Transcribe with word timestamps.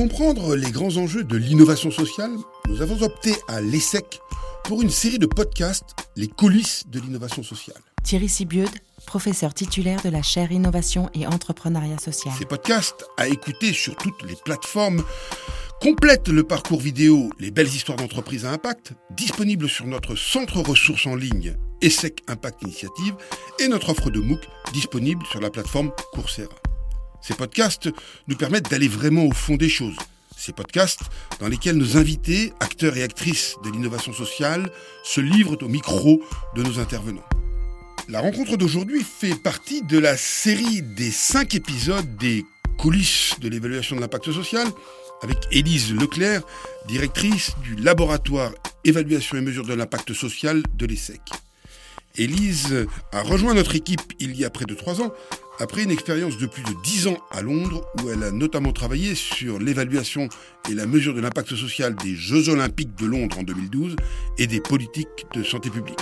comprendre 0.00 0.56
les 0.56 0.70
grands 0.70 0.96
enjeux 0.96 1.24
de 1.24 1.36
l'innovation 1.36 1.90
sociale, 1.90 2.30
nous 2.70 2.80
avons 2.80 3.02
opté 3.02 3.34
à 3.48 3.60
l'ESSEC 3.60 4.18
pour 4.64 4.80
une 4.80 4.88
série 4.88 5.18
de 5.18 5.26
podcasts, 5.26 5.94
Les 6.16 6.26
coulisses 6.26 6.84
de 6.88 7.00
l'innovation 7.00 7.42
sociale. 7.42 7.76
Thierry 8.02 8.30
Sibieude, 8.30 8.70
professeur 9.04 9.52
titulaire 9.52 10.00
de 10.02 10.08
la 10.08 10.22
chaire 10.22 10.52
Innovation 10.52 11.10
et 11.12 11.26
Entrepreneuriat 11.26 11.98
Social. 11.98 12.32
Ces 12.38 12.46
podcasts, 12.46 13.04
à 13.18 13.28
écouter 13.28 13.74
sur 13.74 13.94
toutes 13.94 14.22
les 14.22 14.36
plateformes, 14.42 15.02
complètent 15.82 16.28
le 16.28 16.44
parcours 16.44 16.80
vidéo 16.80 17.28
Les 17.38 17.50
belles 17.50 17.66
histoires 17.66 17.98
d'entreprise 17.98 18.46
à 18.46 18.52
impact, 18.52 18.94
disponible 19.14 19.68
sur 19.68 19.86
notre 19.86 20.14
centre 20.16 20.62
ressources 20.62 21.06
en 21.06 21.14
ligne 21.14 21.56
ESSEC 21.82 22.22
Impact 22.26 22.62
Initiative 22.62 23.16
et 23.58 23.68
notre 23.68 23.90
offre 23.90 24.08
de 24.08 24.20
MOOC 24.20 24.40
disponible 24.72 25.26
sur 25.26 25.42
la 25.42 25.50
plateforme 25.50 25.92
Coursera. 26.14 26.59
Ces 27.20 27.34
podcasts 27.34 27.90
nous 28.28 28.36
permettent 28.36 28.70
d'aller 28.70 28.88
vraiment 28.88 29.24
au 29.24 29.32
fond 29.32 29.56
des 29.56 29.68
choses. 29.68 29.96
Ces 30.36 30.52
podcasts 30.52 31.02
dans 31.38 31.48
lesquels 31.48 31.76
nos 31.76 31.96
invités, 31.98 32.52
acteurs 32.60 32.96
et 32.96 33.02
actrices 33.02 33.56
de 33.62 33.70
l'innovation 33.70 34.12
sociale, 34.12 34.70
se 35.04 35.20
livrent 35.20 35.62
au 35.62 35.68
micro 35.68 36.22
de 36.56 36.62
nos 36.62 36.78
intervenants. 36.78 37.24
La 38.08 38.20
rencontre 38.20 38.56
d'aujourd'hui 38.56 39.04
fait 39.04 39.34
partie 39.34 39.82
de 39.82 39.98
la 39.98 40.16
série 40.16 40.82
des 40.82 41.10
cinq 41.10 41.54
épisodes 41.54 42.16
des 42.16 42.44
coulisses 42.78 43.34
de 43.40 43.48
l'évaluation 43.48 43.96
de 43.96 44.00
l'impact 44.00 44.32
social 44.32 44.66
avec 45.22 45.36
Élise 45.52 45.92
Leclerc, 45.92 46.42
directrice 46.88 47.52
du 47.62 47.76
laboratoire 47.76 48.52
évaluation 48.84 49.36
et 49.36 49.42
mesure 49.42 49.66
de 49.66 49.74
l'impact 49.74 50.14
social 50.14 50.62
de 50.74 50.86
l'ESSEC. 50.86 51.20
Élise 52.16 52.86
a 53.12 53.22
rejoint 53.22 53.54
notre 53.54 53.76
équipe 53.76 54.14
il 54.18 54.34
y 54.36 54.44
a 54.44 54.50
près 54.50 54.64
de 54.64 54.74
trois 54.74 55.02
ans 55.02 55.12
après 55.60 55.84
une 55.84 55.90
expérience 55.90 56.38
de 56.38 56.46
plus 56.46 56.62
de 56.62 56.72
10 56.82 57.08
ans 57.08 57.18
à 57.30 57.42
Londres, 57.42 57.84
où 58.02 58.10
elle 58.10 58.22
a 58.22 58.30
notamment 58.30 58.72
travaillé 58.72 59.14
sur 59.14 59.58
l'évaluation 59.58 60.28
et 60.70 60.74
la 60.74 60.86
mesure 60.86 61.14
de 61.14 61.20
l'impact 61.20 61.54
social 61.54 61.94
des 61.94 62.14
Jeux 62.14 62.48
olympiques 62.48 62.94
de 62.96 63.06
Londres 63.06 63.38
en 63.38 63.42
2012 63.42 63.96
et 64.38 64.46
des 64.46 64.60
politiques 64.60 65.26
de 65.34 65.42
santé 65.42 65.68
publique. 65.68 65.98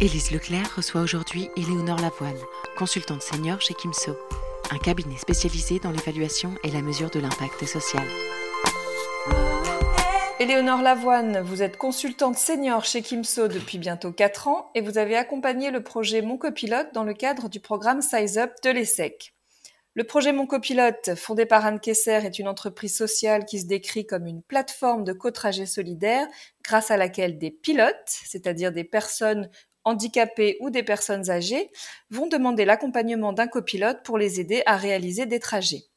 Élise 0.00 0.30
Leclerc 0.30 0.76
reçoit 0.76 1.02
aujourd'hui 1.02 1.50
Éléonore 1.58 2.00
Lavoine, 2.00 2.32
consultante 2.78 3.20
senior 3.20 3.60
chez 3.60 3.74
Kimso, 3.74 4.16
un 4.70 4.78
cabinet 4.78 5.18
spécialisé 5.18 5.78
dans 5.78 5.90
l'évaluation 5.90 6.54
et 6.64 6.70
la 6.70 6.80
mesure 6.80 7.10
de 7.10 7.20
l'impact 7.20 7.66
social. 7.66 8.06
Éléonore 10.40 10.80
Lavoine, 10.80 11.42
vous 11.42 11.62
êtes 11.62 11.76
consultante 11.76 12.38
senior 12.38 12.82
chez 12.86 13.02
Kimso 13.02 13.46
depuis 13.46 13.76
bientôt 13.76 14.10
4 14.10 14.48
ans 14.48 14.70
et 14.74 14.80
vous 14.80 14.96
avez 14.96 15.14
accompagné 15.14 15.70
le 15.70 15.82
projet 15.82 16.22
Mon 16.22 16.38
Copilote 16.38 16.94
dans 16.94 17.04
le 17.04 17.12
cadre 17.12 17.50
du 17.50 17.60
programme 17.60 18.00
Size 18.00 18.38
Up 18.38 18.50
de 18.64 18.70
l'ESSEC. 18.70 19.34
Le 19.92 20.04
projet 20.04 20.32
Mon 20.32 20.46
Copilote, 20.46 21.14
fondé 21.14 21.44
par 21.44 21.66
Anne 21.66 21.78
Kesser, 21.78 22.24
est 22.24 22.38
une 22.38 22.48
entreprise 22.48 22.96
sociale 22.96 23.44
qui 23.44 23.60
se 23.60 23.66
décrit 23.66 24.06
comme 24.06 24.26
une 24.26 24.40
plateforme 24.40 25.04
de 25.04 25.12
co-trajet 25.12 25.66
solidaire 25.66 26.26
grâce 26.64 26.90
à 26.90 26.96
laquelle 26.96 27.36
des 27.36 27.50
pilotes, 27.50 27.94
c'est-à-dire 28.06 28.72
des 28.72 28.84
personnes 28.84 29.50
handicapées 29.84 30.56
ou 30.60 30.70
des 30.70 30.82
personnes 30.82 31.28
âgées, 31.28 31.70
vont 32.08 32.28
demander 32.28 32.64
l'accompagnement 32.64 33.34
d'un 33.34 33.46
copilote 33.46 34.02
pour 34.04 34.16
les 34.16 34.40
aider 34.40 34.62
à 34.64 34.78
réaliser 34.78 35.26
des 35.26 35.38
trajets. 35.38 35.89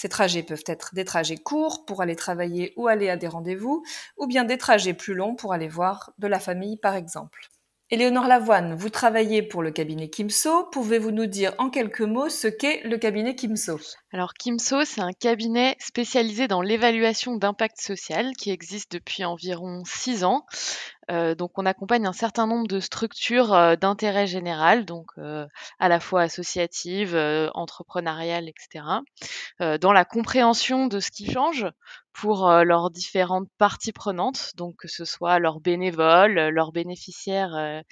Ces 0.00 0.08
trajets 0.08 0.44
peuvent 0.44 0.62
être 0.66 0.94
des 0.94 1.04
trajets 1.04 1.36
courts 1.36 1.84
pour 1.84 2.02
aller 2.02 2.14
travailler 2.14 2.72
ou 2.76 2.86
aller 2.86 3.08
à 3.08 3.16
des 3.16 3.26
rendez-vous, 3.26 3.82
ou 4.16 4.28
bien 4.28 4.44
des 4.44 4.56
trajets 4.56 4.94
plus 4.94 5.14
longs 5.14 5.34
pour 5.34 5.52
aller 5.52 5.66
voir 5.66 6.12
de 6.18 6.28
la 6.28 6.38
famille 6.38 6.76
par 6.76 6.94
exemple. 6.94 7.48
Éléonore 7.90 8.28
Lavoine, 8.28 8.76
vous 8.76 8.90
travaillez 8.90 9.42
pour 9.42 9.60
le 9.60 9.72
cabinet 9.72 10.08
Kimso. 10.08 10.68
Pouvez-vous 10.70 11.10
nous 11.10 11.26
dire 11.26 11.52
en 11.58 11.68
quelques 11.68 12.02
mots 12.02 12.28
ce 12.28 12.46
qu'est 12.46 12.82
le 12.84 12.96
cabinet 12.96 13.34
Kimso? 13.34 13.80
Alors 14.12 14.34
Kimso, 14.34 14.84
c'est 14.84 15.00
un 15.00 15.12
cabinet 15.12 15.74
spécialisé 15.80 16.46
dans 16.46 16.62
l'évaluation 16.62 17.34
d'impact 17.34 17.80
social 17.80 18.36
qui 18.36 18.50
existe 18.50 18.92
depuis 18.92 19.24
environ 19.24 19.82
six 19.84 20.22
ans. 20.22 20.46
Euh, 21.10 21.34
donc 21.34 21.52
on 21.56 21.64
accompagne 21.66 22.06
un 22.06 22.12
certain 22.12 22.46
nombre 22.46 22.68
de 22.68 22.80
structures 22.80 23.54
euh, 23.54 23.76
d'intérêt 23.76 24.26
général, 24.26 24.84
donc 24.84 25.06
euh, 25.18 25.46
à 25.78 25.88
la 25.88 26.00
fois 26.00 26.22
associatives, 26.22 27.16
entrepreneuriales, 27.54 28.48
etc., 28.48 28.84
dans 29.60 29.92
la 29.92 30.04
compréhension 30.04 30.86
de 30.86 31.00
ce 31.00 31.10
qui 31.10 31.30
change 31.30 31.66
pour 32.20 32.50
leurs 32.50 32.90
différentes 32.90 33.48
parties 33.58 33.92
prenantes, 33.92 34.52
donc 34.56 34.76
que 34.76 34.88
ce 34.88 35.04
soit 35.04 35.38
leurs 35.38 35.60
bénévoles, 35.60 36.48
leurs 36.48 36.72
bénéficiaires, 36.72 37.82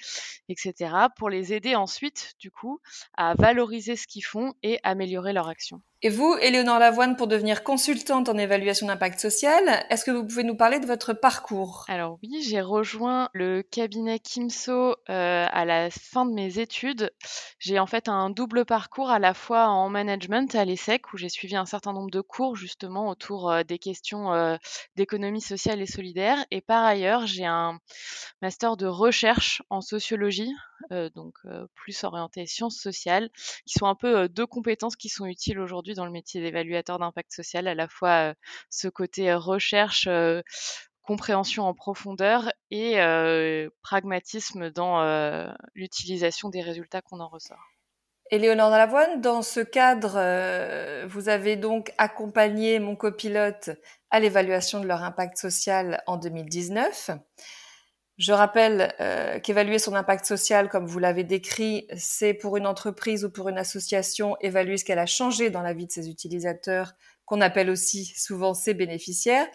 etc., 0.49 0.73
pour 1.17 1.29
les 1.29 1.53
aider 1.53 1.75
ensuite, 1.75 2.33
du 2.39 2.51
coup, 2.51 2.79
à 3.15 3.35
valoriser 3.35 3.95
ce 3.95 4.07
qu'ils 4.07 4.25
font 4.25 4.53
et 4.63 4.79
améliorer 4.83 5.33
leur 5.33 5.47
action. 5.47 5.81
Et 6.03 6.09
vous, 6.09 6.37
Éléonore 6.39 6.77
Lavoine, 6.77 7.15
pour 7.15 7.25
devenir 7.25 7.63
consultante 7.63 8.29
en 8.29 8.37
évaluation 8.37 8.85
d'impact 8.85 9.19
social, 9.19 9.83
est-ce 9.89 10.05
que 10.05 10.11
vous 10.11 10.23
pouvez 10.23 10.43
nous 10.43 10.55
parler 10.55 10.79
de 10.79 10.85
votre 10.85 11.13
parcours? 11.13 11.85
Alors 11.87 12.19
oui, 12.21 12.43
j'ai 12.47 12.61
rejoint 12.61 13.29
le 13.33 13.63
cabinet 13.63 14.19
Kimso 14.19 14.91
euh, 15.09 15.47
à 15.49 15.65
la 15.65 15.89
fin 15.89 16.27
de 16.27 16.33
mes 16.33 16.59
études. 16.59 17.11
J'ai 17.57 17.79
en 17.79 17.87
fait 17.87 18.09
un 18.09 18.29
double 18.29 18.63
parcours 18.63 19.09
à 19.09 19.17
la 19.17 19.33
fois 19.33 19.69
en 19.69 19.89
management 19.89 20.53
à 20.53 20.65
l'ESSEC 20.65 21.13
où 21.13 21.17
j'ai 21.17 21.29
suivi 21.29 21.55
un 21.55 21.65
certain 21.65 21.93
nombre 21.93 22.11
de 22.11 22.21
cours 22.21 22.55
justement 22.55 23.09
autour 23.09 23.49
euh, 23.49 23.63
des 23.63 23.79
questions 23.79 24.16
d'économie 24.95 25.41
sociale 25.41 25.81
et 25.81 25.85
solidaire. 25.85 26.37
Et 26.51 26.61
par 26.61 26.83
ailleurs, 26.83 27.27
j'ai 27.27 27.45
un 27.45 27.79
master 28.41 28.77
de 28.77 28.85
recherche 28.85 29.61
en 29.69 29.81
sociologie, 29.81 30.53
donc 31.15 31.35
plus 31.73 32.03
orienté 32.03 32.45
sciences 32.45 32.77
sociales, 32.77 33.29
qui 33.65 33.77
sont 33.79 33.87
un 33.87 33.95
peu 33.95 34.29
deux 34.29 34.45
compétences 34.45 34.95
qui 34.95 35.09
sont 35.09 35.25
utiles 35.25 35.59
aujourd'hui 35.59 35.93
dans 35.93 36.05
le 36.05 36.11
métier 36.11 36.41
d'évaluateur 36.41 36.99
d'impact 36.99 37.31
social, 37.31 37.67
à 37.67 37.75
la 37.75 37.87
fois 37.87 38.33
ce 38.69 38.87
côté 38.87 39.33
recherche, 39.33 40.07
compréhension 41.01 41.63
en 41.63 41.73
profondeur 41.73 42.51
et 42.69 42.97
pragmatisme 43.81 44.69
dans 44.71 45.01
l'utilisation 45.73 46.49
des 46.49 46.61
résultats 46.61 47.01
qu'on 47.01 47.19
en 47.19 47.29
ressort. 47.29 47.63
Éléonore 48.29 48.71
Lavoine, 48.71 49.21
dans 49.21 49.41
ce 49.41 49.61
cadre, 49.61 51.05
vous 51.07 51.29
avez 51.29 51.55
donc 51.55 51.93
accompagné 51.97 52.77
mon 52.79 52.97
copilote 52.97 53.69
à 54.11 54.19
l'évaluation 54.19 54.79
de 54.79 54.87
leur 54.87 55.03
impact 55.03 55.37
social 55.37 56.01
en 56.07 56.17
2019. 56.17 57.11
Je 58.17 58.33
rappelle 58.33 58.95
euh, 58.99 59.39
qu'évaluer 59.39 59.77
son 59.77 59.93
impact 59.93 60.25
social, 60.25 60.69
comme 60.69 60.87
vous 60.87 60.97
l'avez 60.97 61.23
décrit, 61.23 61.87
c'est 61.95 62.33
pour 62.33 62.57
une 62.57 62.65
entreprise 62.65 63.23
ou 63.23 63.29
pour 63.29 63.47
une 63.47 63.59
association 63.59 64.35
évaluer 64.41 64.77
ce 64.77 64.85
qu'elle 64.85 64.97
a 64.97 65.05
changé 65.05 65.51
dans 65.51 65.61
la 65.61 65.73
vie 65.73 65.85
de 65.85 65.91
ses 65.91 66.09
utilisateurs, 66.09 66.93
qu'on 67.25 67.41
appelle 67.41 67.69
aussi 67.69 68.05
souvent 68.05 68.55
ses 68.55 68.73
bénéficiaires. 68.73 69.47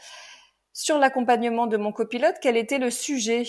Sur 0.73 0.99
l'accompagnement 0.99 1.67
de 1.67 1.77
mon 1.77 1.91
copilote, 1.91 2.37
quel 2.41 2.57
était 2.57 2.79
le 2.79 2.91
sujet 2.91 3.45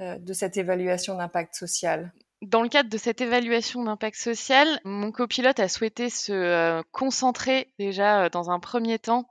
euh, 0.00 0.18
de 0.18 0.32
cette 0.34 0.58
évaluation 0.58 1.16
d'impact 1.16 1.54
social? 1.54 2.12
Dans 2.42 2.62
le 2.62 2.68
cadre 2.68 2.88
de 2.88 2.98
cette 2.98 3.20
évaluation 3.20 3.82
d'impact 3.82 4.16
social, 4.16 4.80
mon 4.84 5.10
copilote 5.10 5.58
a 5.58 5.68
souhaité 5.68 6.08
se 6.08 6.32
euh, 6.32 6.82
concentrer 6.92 7.72
déjà 7.78 8.24
euh, 8.24 8.28
dans 8.28 8.50
un 8.50 8.60
premier 8.60 8.98
temps 8.98 9.28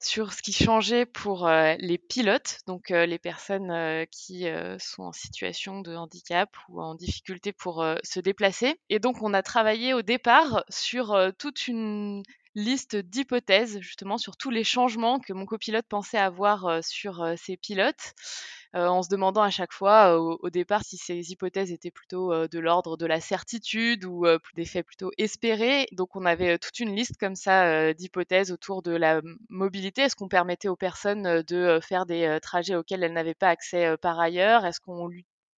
sur 0.00 0.34
ce 0.34 0.42
qui 0.42 0.52
changeait 0.52 1.06
pour 1.06 1.48
euh, 1.48 1.74
les 1.78 1.96
pilotes, 1.96 2.58
donc 2.66 2.90
les 2.90 3.18
personnes 3.18 4.06
qui 4.10 4.46
sont 4.78 5.04
en 5.04 5.12
situation 5.12 5.80
de 5.80 5.94
handicap 5.94 6.50
ou 6.68 6.82
en 6.82 6.94
difficulté 6.94 7.52
pour 7.52 7.84
se 8.02 8.20
déplacer. 8.20 8.78
Et 8.88 8.98
donc 8.98 9.22
on 9.22 9.34
a 9.34 9.42
travaillé 9.42 9.94
au 9.94 10.02
départ 10.02 10.64
sur 10.68 11.16
toute 11.38 11.68
une 11.68 12.22
liste 12.54 12.96
d'hypothèses 12.96 13.80
justement 13.80 14.18
sur 14.18 14.36
tous 14.36 14.50
les 14.50 14.64
changements 14.64 15.20
que 15.20 15.32
mon 15.32 15.46
copilote 15.46 15.86
pensait 15.88 16.18
avoir 16.18 16.82
sur 16.82 17.34
ces 17.36 17.56
pilotes 17.56 18.14
en 18.74 19.02
se 19.02 19.08
demandant 19.08 19.42
à 19.42 19.50
chaque 19.50 19.72
fois 19.72 20.18
au, 20.18 20.38
au, 20.42 20.50
départ 20.50 20.82
si 20.84 20.96
ces 20.96 21.30
hypothèses 21.32 21.72
étaient 21.72 21.90
plutôt 21.90 22.46
de 22.48 22.58
l'ordre 22.58 22.96
de 22.96 23.06
la 23.06 23.20
certitude 23.20 24.04
ou 24.04 24.26
des 24.56 24.64
faits 24.64 24.86
plutôt 24.86 25.10
espérés. 25.18 25.86
Donc 25.92 26.16
on 26.16 26.24
avait 26.24 26.58
toute 26.58 26.80
une 26.80 26.94
liste 26.94 27.18
comme 27.18 27.36
ça 27.36 27.92
d'hypothèses 27.94 28.52
autour 28.52 28.82
de 28.82 28.92
la 28.92 29.20
mobilité. 29.48 30.02
Est-ce 30.02 30.16
qu'on 30.16 30.28
permettait 30.28 30.68
aux 30.68 30.76
personnes 30.76 31.42
de 31.42 31.80
faire 31.82 32.06
des 32.06 32.38
trajets 32.42 32.76
auxquels 32.76 33.02
elles 33.02 33.12
n'avaient 33.12 33.34
pas 33.34 33.48
accès 33.50 33.96
par 33.98 34.18
ailleurs? 34.20 34.64
Est-ce 34.64 34.80
qu'on 34.80 35.08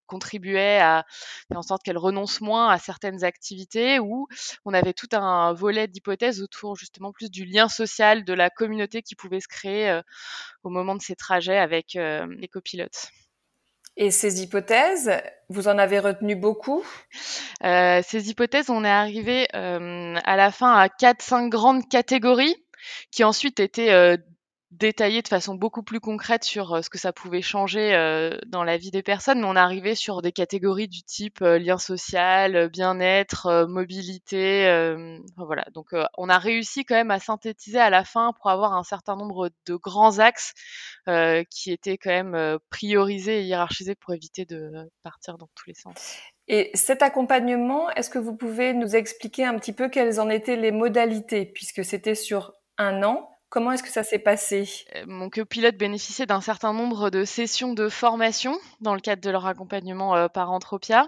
contribuait 0.06 0.78
à 0.78 1.04
faire 1.48 1.58
en 1.58 1.62
sorte 1.62 1.82
qu'elle 1.82 1.98
renonce 1.98 2.40
moins 2.40 2.68
à 2.68 2.78
certaines 2.78 3.24
activités 3.24 3.98
ou 3.98 4.26
on 4.64 4.74
avait 4.74 4.92
tout 4.92 5.08
un 5.12 5.52
volet 5.52 5.88
d'hypothèses 5.88 6.42
autour 6.42 6.76
justement 6.76 7.12
plus 7.12 7.30
du 7.30 7.44
lien 7.44 7.68
social, 7.68 8.24
de 8.24 8.32
la 8.32 8.50
communauté 8.50 9.02
qui 9.02 9.14
pouvait 9.14 9.40
se 9.40 9.48
créer 9.48 9.90
euh, 9.90 10.02
au 10.62 10.70
moment 10.70 10.94
de 10.94 11.02
ces 11.02 11.16
trajets 11.16 11.58
avec 11.58 11.96
euh, 11.96 12.26
les 12.38 12.48
copilotes. 12.48 13.08
Et 13.96 14.10
ces 14.10 14.42
hypothèses, 14.42 15.12
vous 15.48 15.68
en 15.68 15.78
avez 15.78 16.00
retenu 16.00 16.34
beaucoup? 16.34 16.84
Euh, 17.62 18.02
Ces 18.04 18.28
hypothèses, 18.28 18.68
on 18.68 18.84
est 18.84 18.88
arrivé 18.88 19.46
à 19.52 20.36
la 20.36 20.50
fin 20.50 20.72
à 20.72 20.88
4-5 20.88 21.48
grandes 21.48 21.88
catégories 21.88 22.56
qui 23.12 23.22
ensuite 23.22 23.60
étaient 23.60 24.18
détaillé 24.78 25.22
de 25.22 25.28
façon 25.28 25.54
beaucoup 25.54 25.82
plus 25.82 26.00
concrète 26.00 26.44
sur 26.44 26.84
ce 26.84 26.90
que 26.90 26.98
ça 26.98 27.12
pouvait 27.12 27.42
changer 27.42 27.92
dans 28.46 28.64
la 28.64 28.76
vie 28.76 28.90
des 28.90 29.02
personnes, 29.02 29.40
mais 29.40 29.46
on 29.46 29.56
arrivait 29.56 29.94
sur 29.94 30.22
des 30.22 30.32
catégories 30.32 30.88
du 30.88 31.02
type 31.02 31.40
lien 31.40 31.78
social, 31.78 32.68
bien-être, 32.68 33.66
mobilité, 33.68 34.96
voilà. 35.36 35.64
Donc 35.72 35.90
on 36.18 36.28
a 36.28 36.38
réussi 36.38 36.84
quand 36.84 36.96
même 36.96 37.10
à 37.10 37.20
synthétiser 37.20 37.78
à 37.78 37.90
la 37.90 38.04
fin 38.04 38.32
pour 38.32 38.50
avoir 38.50 38.74
un 38.74 38.84
certain 38.84 39.16
nombre 39.16 39.50
de 39.66 39.74
grands 39.76 40.18
axes 40.18 40.52
qui 41.50 41.72
étaient 41.72 41.98
quand 41.98 42.10
même 42.10 42.58
priorisés 42.70 43.40
et 43.40 43.42
hiérarchisés 43.42 43.94
pour 43.94 44.14
éviter 44.14 44.44
de 44.44 44.72
partir 45.02 45.38
dans 45.38 45.48
tous 45.54 45.68
les 45.68 45.74
sens. 45.74 45.94
Et 46.46 46.70
cet 46.74 47.00
accompagnement, 47.00 47.90
est-ce 47.90 48.10
que 48.10 48.18
vous 48.18 48.36
pouvez 48.36 48.74
nous 48.74 48.96
expliquer 48.96 49.44
un 49.46 49.58
petit 49.58 49.72
peu 49.72 49.88
quelles 49.88 50.20
en 50.20 50.28
étaient 50.28 50.56
les 50.56 50.72
modalités, 50.72 51.46
puisque 51.46 51.84
c'était 51.84 52.14
sur 52.14 52.52
un 52.76 53.02
an 53.02 53.30
Comment 53.54 53.70
est-ce 53.70 53.84
que 53.84 53.88
ça 53.88 54.02
s'est 54.02 54.18
passé? 54.18 54.68
Euh, 54.96 55.04
Mon 55.06 55.30
copilote 55.30 55.76
bénéficiait 55.76 56.26
d'un 56.26 56.40
certain 56.40 56.72
nombre 56.72 57.10
de 57.10 57.24
sessions 57.24 57.72
de 57.72 57.88
formation 57.88 58.58
dans 58.80 58.94
le 58.94 59.00
cadre 59.00 59.22
de 59.22 59.30
leur 59.30 59.46
accompagnement 59.46 60.16
euh, 60.16 60.26
par 60.26 60.50
Entropia, 60.50 61.06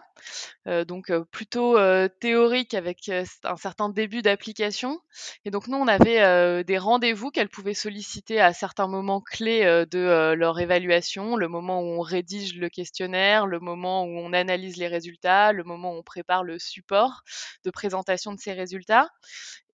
euh, 0.68 0.84
donc 0.84 1.12
plutôt 1.32 1.76
théorique 2.20 2.74
avec 2.74 3.08
un 3.08 3.56
certain 3.56 3.88
début 3.88 4.22
d'application. 4.22 5.00
Et 5.44 5.50
donc 5.50 5.66
nous, 5.66 5.76
on 5.76 5.88
avait 5.88 6.62
des 6.62 6.78
rendez-vous 6.78 7.32
qu'elle 7.32 7.48
pouvait 7.48 7.74
solliciter 7.74 8.40
à 8.40 8.52
certains 8.52 8.86
moments 8.86 9.20
clés 9.20 9.84
de 9.90 10.34
leur 10.34 10.60
évaluation, 10.60 11.34
le 11.34 11.48
moment 11.48 11.80
où 11.80 11.98
on 11.98 12.00
rédige 12.00 12.54
le 12.56 12.68
questionnaire, 12.68 13.48
le 13.48 13.58
moment 13.58 14.04
où 14.04 14.18
on 14.18 14.32
analyse 14.32 14.76
les 14.76 14.86
résultats, 14.86 15.52
le 15.52 15.64
moment 15.64 15.94
où 15.94 15.98
on 15.98 16.02
prépare 16.04 16.44
le 16.44 16.60
support 16.60 17.22
de 17.64 17.70
présentation 17.70 18.32
de 18.32 18.38
ces 18.38 18.52
résultats. 18.52 19.10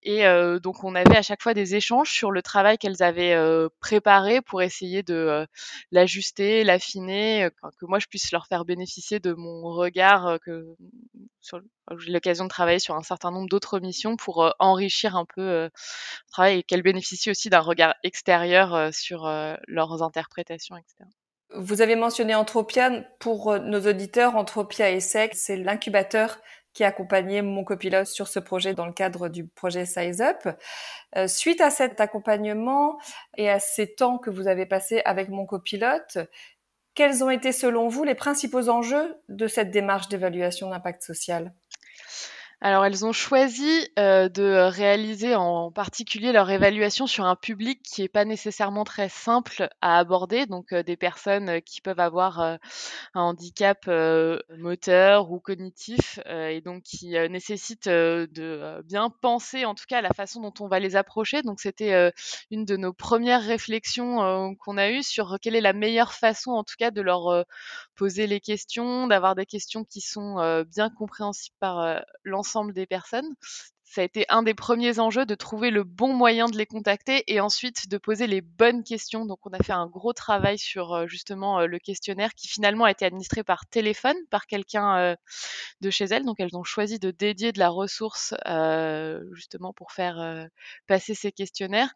Et 0.05 0.25
donc 0.63 0.83
on 0.83 0.95
avait 0.97 1.17
à 1.17 1.23
chaque 1.23 1.43
fois 1.43 1.55
des 1.55 1.77
échanges 1.77 2.11
sur 2.11 2.33
le 2.33 2.43
travail 2.43 2.77
qu'elles 2.77 3.03
avaient 3.03 3.37
préparé 3.81 4.41
pour 4.43 4.61
essayer 4.61 5.03
de 5.05 5.47
l'ajuster, 5.93 6.65
l'affiner, 6.65 7.49
que 7.79 7.87
moi 7.87 8.01
je 8.01 8.07
puisse 8.07 8.33
leur 8.33 8.47
faire 8.47 8.65
bénéficier 8.65 9.21
de 9.21 9.33
mon 9.33 9.63
regard 9.63 10.39
que 10.45 10.75
j'ai 11.99 12.13
l'occasion 12.13 12.45
de 12.45 12.49
travailler 12.49 12.81
sur 12.81 12.97
un 12.97 13.03
certain 13.03 13.31
nombre 13.31 13.49
d'autres 13.49 13.79
missions 13.79 14.17
pour 14.17 14.53
enrichir 14.59 15.15
un 15.17 15.25
peu 15.25 15.43
le 15.43 15.71
travail 16.33 16.59
et 16.59 16.63
qu'elles 16.65 16.83
bénéficient 16.83 17.31
aussi 17.31 17.49
d'un 17.49 17.61
regard 17.61 17.95
extérieur 18.03 18.93
sur 18.93 19.31
leurs 19.69 20.03
interprétations, 20.03 20.77
etc. 20.77 21.09
Vous 21.55 21.83
avez 21.83 21.97
mentionné 21.97 22.35
Entropia. 22.35 23.03
Pour 23.21 23.59
nos 23.59 23.87
auditeurs, 23.87 24.37
Entropia 24.37 24.91
ESSEC, 24.91 25.35
c'est 25.35 25.57
l'incubateur 25.57 26.39
qui 26.75 26.85
accompagnait 26.85 27.43
mon 27.43 27.65
copilote 27.65 28.07
sur 28.07 28.29
ce 28.29 28.39
projet 28.39 28.75
dans 28.75 28.87
le 28.87 28.93
cadre 28.93 29.29
du 29.29 29.47
projet 29.47 29.87
Size 29.87 30.21
Up. 30.21 30.49
Euh, 31.17 31.27
suite 31.27 31.61
à 31.61 31.71
cet 31.71 32.01
accompagnement 32.01 32.99
et 33.37 33.51
à 33.51 33.59
ces 33.61 33.95
temps 33.95 34.19
que 34.19 34.31
vous 34.31 34.49
avez 34.49 34.67
passés 34.67 35.03
avec 35.05 35.29
mon 35.29 35.47
copilote, 35.47 36.19
quels 36.95 37.25
ont 37.25 37.31
été 37.31 37.53
selon 37.53 37.89
vous 37.89 38.05
les 38.05 38.15
principaux 38.15 38.69
enjeux 38.69 39.17
de 39.29 39.47
cette 39.47 39.71
démarche 39.71 40.09
d'évaluation 40.09 40.71
d'impact 40.71 41.03
social? 41.03 41.53
Alors, 42.65 42.85
elles 42.85 43.05
ont 43.05 43.13
choisi 43.13 43.89
euh, 43.99 44.29
de 44.29 44.69
réaliser 44.69 45.35
en 45.35 45.73
particulier 45.73 46.31
leur 46.31 46.49
évaluation 46.49 47.09
sur 47.09 47.25
un 47.25 47.35
public 47.35 47.83
qui 47.83 48.03
n'est 48.03 48.09
pas 48.09 48.25
nécessairement 48.25 48.85
très 48.85 49.09
simple 49.09 49.69
à 49.81 49.99
aborder, 49.99 50.47
donc 50.47 50.73
euh, 50.73 50.85
des 50.85 50.97
personnes 50.97 51.49
euh, 51.49 51.59
qui 51.59 51.81
peuvent 51.81 51.99
avoir 51.99 52.39
un 52.39 52.59
handicap 53.15 53.89
moteur 54.59 55.33
ou 55.33 55.41
cognitif, 55.41 56.21
et 56.29 56.61
donc 56.61 56.85
qui 56.85 57.11
nécessitent 57.29 57.89
de 57.89 58.81
bien 58.85 59.11
penser, 59.11 59.65
en 59.65 59.75
tout 59.75 59.85
cas, 59.89 59.99
à 59.99 60.03
la 60.03 60.13
façon 60.13 60.41
dont 60.41 60.55
on 60.61 60.69
va 60.69 60.79
les 60.79 60.95
approcher. 60.95 61.43
Donc, 61.43 61.61
c'était 61.61 62.13
une 62.51 62.65
de 62.65 62.77
nos 62.77 62.93
premières 62.93 63.43
réflexions 63.43 64.55
qu'on 64.61 64.77
a 64.77 64.91
eues 64.91 65.03
sur 65.03 65.39
quelle 65.41 65.57
est 65.57 65.61
la 65.61 65.73
meilleure 65.73 66.13
façon, 66.13 66.53
en 66.53 66.63
tout 66.65 66.77
cas, 66.79 66.91
de 66.91 67.01
leur 67.01 67.45
poser 67.97 68.27
les 68.27 68.41
questions, 68.41 69.09
d'avoir 69.09 69.35
des 69.35 69.47
questions 69.47 69.85
qui 69.85 70.01
sont 70.01 70.65
bien 70.65 70.91
compréhensibles 70.91 71.57
par 71.59 72.03
l'ensemble 72.25 72.52
des 72.73 72.87
personnes 72.87 73.35
ça 73.93 74.01
a 74.01 74.05
été 74.05 74.25
un 74.31 74.43
des 74.43 74.55
premiers 74.55 75.01
enjeux 75.01 75.27
de 75.27 75.35
trouver 75.35 75.71
le 75.71 75.85
bon 75.85 76.15
moyen 76.15 76.47
de 76.47 76.57
les 76.57 76.65
contacter 76.65 77.25
et 77.27 77.41
ensuite 77.41 77.91
de 77.91 77.99
poser 77.99 78.27
les 78.27 78.41
bonnes 78.41 78.85
questions. 78.85 79.27
Donc 79.27 79.41
on 79.45 79.51
a 79.51 79.63
fait 79.63 79.75
un 79.75 79.87
gros 79.87 80.15
travail 80.15 80.57
sur 80.57 80.95
euh, 80.95 81.07
justement 81.07 81.61
euh, 81.61 81.67
le 81.67 81.79
questionnaire 81.79 82.33
qui 82.35 82.49
finalement 82.49 82.87
a 82.87 82.91
été 82.91 83.05
administré 83.05 83.45
par 83.45 83.67
téléphone 83.67 84.17
par 84.31 84.47
quelqu'un 84.47 84.97
euh, 84.97 85.17
de 85.83 85.91
chez 85.91 86.07
elles. 86.07 86.25
Donc 86.25 86.41
elles 86.41 86.57
ont 86.57 86.65
choisi 86.65 86.99
de 87.01 87.11
dédier 87.11 87.53
de 87.53 87.59
la 87.59 87.69
ressource 87.69 88.33
justement 89.33 89.75
pour 89.75 89.93
faire 89.93 90.49
passer 90.87 91.15
ces 91.15 91.31
questionnaires. 91.31 91.93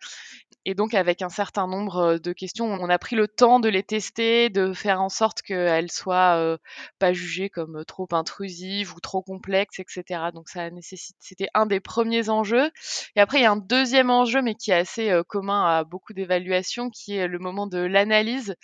Et 0.66 0.74
donc 0.74 0.92
avec 0.92 1.22
un 1.22 1.28
certain 1.30 1.66
nombre 1.66 2.18
de 2.18 2.32
questions, 2.32 2.66
on 2.66 2.90
a 2.90 2.98
pris 2.98 3.16
le 3.16 3.26
temps 3.26 3.58
de 3.58 3.68
les 3.68 3.82
tester, 3.82 4.50
de 4.50 4.74
faire 4.74 5.00
en 5.00 5.08
sorte 5.08 5.40
qu'elles 5.40 5.90
soient 5.90 6.58
pas 6.98 7.12
jugées 7.12 7.48
comme 7.48 7.84
trop 7.86 8.08
intrusives 8.12 8.92
ou 8.94 9.00
trop 9.00 9.22
complexes, 9.22 9.78
etc. 9.78 10.24
Donc 10.34 10.48
ça 10.48 10.70
nécessite, 10.70 11.16
c'était 11.20 11.48
un 11.54 11.64
des 11.66 11.80
premiers 11.86 12.28
enjeux. 12.28 12.70
Et 13.14 13.20
après, 13.20 13.38
il 13.38 13.42
y 13.42 13.46
a 13.46 13.52
un 13.52 13.56
deuxième 13.56 14.10
enjeu, 14.10 14.42
mais 14.42 14.54
qui 14.54 14.72
est 14.72 14.74
assez 14.74 15.10
euh, 15.10 15.22
commun 15.22 15.64
à 15.64 15.84
beaucoup 15.84 16.12
d'évaluations, 16.12 16.90
qui 16.90 17.14
est 17.14 17.28
le 17.28 17.38
moment 17.38 17.66
de 17.66 17.78
l'analyse. 17.78 18.56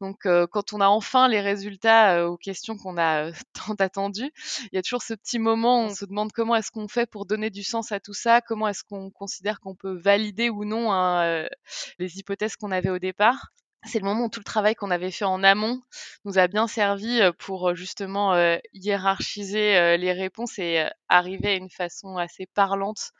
Donc, 0.00 0.26
euh, 0.26 0.46
quand 0.50 0.72
on 0.72 0.80
a 0.80 0.88
enfin 0.88 1.28
les 1.28 1.40
résultats 1.40 2.16
euh, 2.16 2.26
aux 2.26 2.36
questions 2.36 2.76
qu'on 2.76 2.98
a 2.98 3.30
tant 3.52 3.74
attendues, 3.78 4.32
il 4.64 4.76
y 4.76 4.78
a 4.78 4.82
toujours 4.82 5.02
ce 5.02 5.14
petit 5.14 5.38
moment 5.38 5.82
où 5.82 5.90
on 5.90 5.94
se 5.94 6.06
demande 6.06 6.32
comment 6.32 6.56
est-ce 6.56 6.70
qu'on 6.70 6.88
fait 6.88 7.08
pour 7.08 7.26
donner 7.26 7.50
du 7.50 7.62
sens 7.62 7.92
à 7.92 8.00
tout 8.00 8.14
ça, 8.14 8.40
comment 8.40 8.68
est-ce 8.68 8.84
qu'on 8.84 9.10
considère 9.10 9.60
qu'on 9.60 9.74
peut 9.74 9.98
valider 9.98 10.50
ou 10.50 10.64
non 10.64 10.92
hein, 10.92 11.46
les 11.98 12.18
hypothèses 12.18 12.56
qu'on 12.56 12.72
avait 12.72 12.90
au 12.90 12.98
départ 12.98 13.52
c'est 13.84 13.98
le 13.98 14.04
moment 14.04 14.26
où 14.26 14.28
tout 14.28 14.40
le 14.40 14.44
travail 14.44 14.74
qu'on 14.74 14.90
avait 14.90 15.10
fait 15.10 15.24
en 15.24 15.42
amont 15.42 15.82
nous 16.24 16.38
a 16.38 16.46
bien 16.46 16.66
servi 16.66 17.20
pour 17.38 17.74
justement 17.74 18.34
hiérarchiser 18.72 19.96
les 19.98 20.12
réponses 20.12 20.58
et 20.58 20.86
arriver 21.08 21.48
à 21.48 21.56
une 21.56 21.70
façon 21.70 22.16
assez 22.16 22.46
parlante 22.46 23.10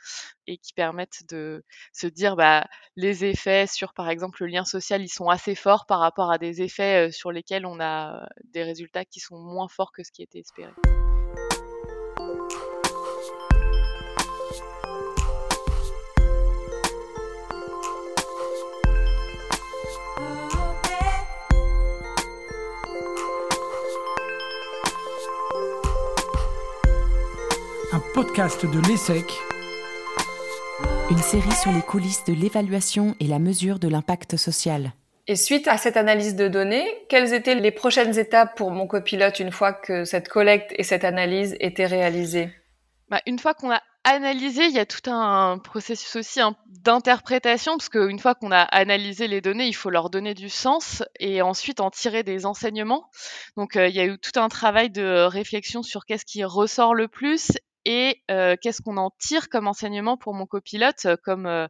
et 0.46 0.58
qui 0.58 0.72
permettent 0.72 1.28
de 1.28 1.64
se 1.92 2.06
dire 2.06 2.36
bah 2.36 2.66
les 2.96 3.24
effets 3.24 3.66
sur 3.66 3.92
par 3.92 4.08
exemple 4.08 4.42
le 4.42 4.48
lien 4.48 4.64
social 4.64 5.02
ils 5.02 5.08
sont 5.08 5.28
assez 5.28 5.54
forts 5.54 5.86
par 5.86 6.00
rapport 6.00 6.30
à 6.30 6.38
des 6.38 6.62
effets 6.62 7.10
sur 7.10 7.32
lesquels 7.32 7.66
on 7.66 7.80
a 7.80 8.28
des 8.44 8.62
résultats 8.62 9.04
qui 9.04 9.20
sont 9.20 9.38
moins 9.38 9.68
forts 9.68 9.92
que 9.92 10.02
ce 10.02 10.12
qui 10.12 10.22
était 10.22 10.40
espéré. 10.40 10.72
Podcast 28.14 28.66
de 28.66 28.78
l'ESSEC. 28.88 29.24
Une 31.10 31.16
série 31.16 31.52
sur 31.52 31.72
les 31.72 31.80
coulisses 31.80 32.24
de 32.24 32.34
l'évaluation 32.34 33.16
et 33.20 33.26
la 33.26 33.38
mesure 33.38 33.78
de 33.78 33.88
l'impact 33.88 34.36
social. 34.36 34.92
Et 35.28 35.36
suite 35.36 35.66
à 35.66 35.78
cette 35.78 35.96
analyse 35.96 36.36
de 36.36 36.46
données, 36.46 36.86
quelles 37.08 37.32
étaient 37.32 37.54
les 37.54 37.70
prochaines 37.70 38.18
étapes 38.18 38.54
pour 38.54 38.70
mon 38.70 38.86
copilote 38.86 39.40
une 39.40 39.50
fois 39.50 39.72
que 39.72 40.04
cette 40.04 40.28
collecte 40.28 40.74
et 40.76 40.82
cette 40.82 41.04
analyse 41.04 41.56
étaient 41.58 41.86
réalisées? 41.86 42.50
Bah, 43.08 43.22
Une 43.26 43.38
fois 43.38 43.54
qu'on 43.54 43.70
a 43.70 43.80
analysé, 44.04 44.64
il 44.66 44.72
y 44.72 44.78
a 44.78 44.84
tout 44.84 45.10
un 45.10 45.56
processus 45.56 46.16
aussi 46.16 46.40
d'interprétation, 46.66 47.78
parce 47.78 47.88
qu'une 47.88 48.18
fois 48.18 48.34
qu'on 48.34 48.52
a 48.52 48.60
analysé 48.60 49.26
les 49.26 49.40
données, 49.40 49.68
il 49.68 49.74
faut 49.74 49.90
leur 49.90 50.10
donner 50.10 50.34
du 50.34 50.50
sens 50.50 51.02
et 51.18 51.40
ensuite 51.40 51.80
en 51.80 51.90
tirer 51.90 52.24
des 52.24 52.44
enseignements. 52.44 53.08
Donc 53.56 53.76
euh, 53.76 53.88
il 53.88 53.94
y 53.94 54.00
a 54.00 54.04
eu 54.04 54.18
tout 54.18 54.38
un 54.38 54.48
travail 54.48 54.90
de 54.90 55.24
réflexion 55.24 55.82
sur 55.82 56.04
qu'est-ce 56.04 56.26
qui 56.26 56.44
ressort 56.44 56.94
le 56.94 57.08
plus 57.08 57.52
et 57.84 58.22
qu'est-ce 58.28 58.82
qu'on 58.82 58.96
en 58.96 59.10
tire 59.18 59.48
comme 59.48 59.66
enseignement 59.66 60.16
pour 60.16 60.34
mon 60.34 60.46
copilote, 60.46 61.06
comme 61.24 61.68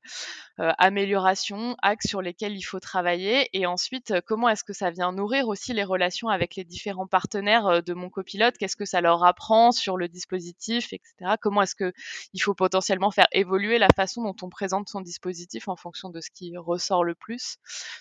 amélioration, 0.59 1.76
axes 1.83 2.09
sur 2.09 2.23
lesquels 2.23 2.57
il 2.57 2.62
faut 2.62 2.81
travailler, 2.81 3.49
et 3.52 3.66
ensuite 3.66 4.14
comment 4.26 4.49
est-ce 4.49 4.64
que 4.64 4.73
ça 4.73 4.90
vient 4.90 5.12
nourrir 5.12 5.49
aussi 5.49 5.73
les 5.73 5.85
relations 5.85 6.28
avec 6.28 6.57
les 6.57 6.64
différents 6.64 7.07
partenaires 7.07 7.83
de 7.83 7.95
mon 7.95 8.11
copilote, 8.11 8.57
qu'est-ce 8.59 8.76
que 8.76 8.85
ça 8.85 9.00
leur 9.00 9.25
apprend 9.25 9.73
sur 9.73 9.97
le 9.97 10.09
dispositif, 10.09 10.92
etc. 10.92 11.37
Comment 11.40 11.62
est-ce 11.62 11.75
que 11.75 11.92
il 12.33 12.40
faut 12.40 12.54
potentiellement 12.54 13.11
faire 13.11 13.28
évoluer 13.33 13.78
la 13.78 13.88
façon 13.95 14.23
dont 14.23 14.37
on 14.42 14.49
présente 14.49 14.88
son 14.88 15.00
dispositif 15.00 15.69
en 15.69 15.76
fonction 15.76 16.11
de 16.11 16.21
ce 16.21 16.31
qui 16.31 16.57
ressort 16.57 17.04
le 17.04 17.14
plus? 17.14 17.57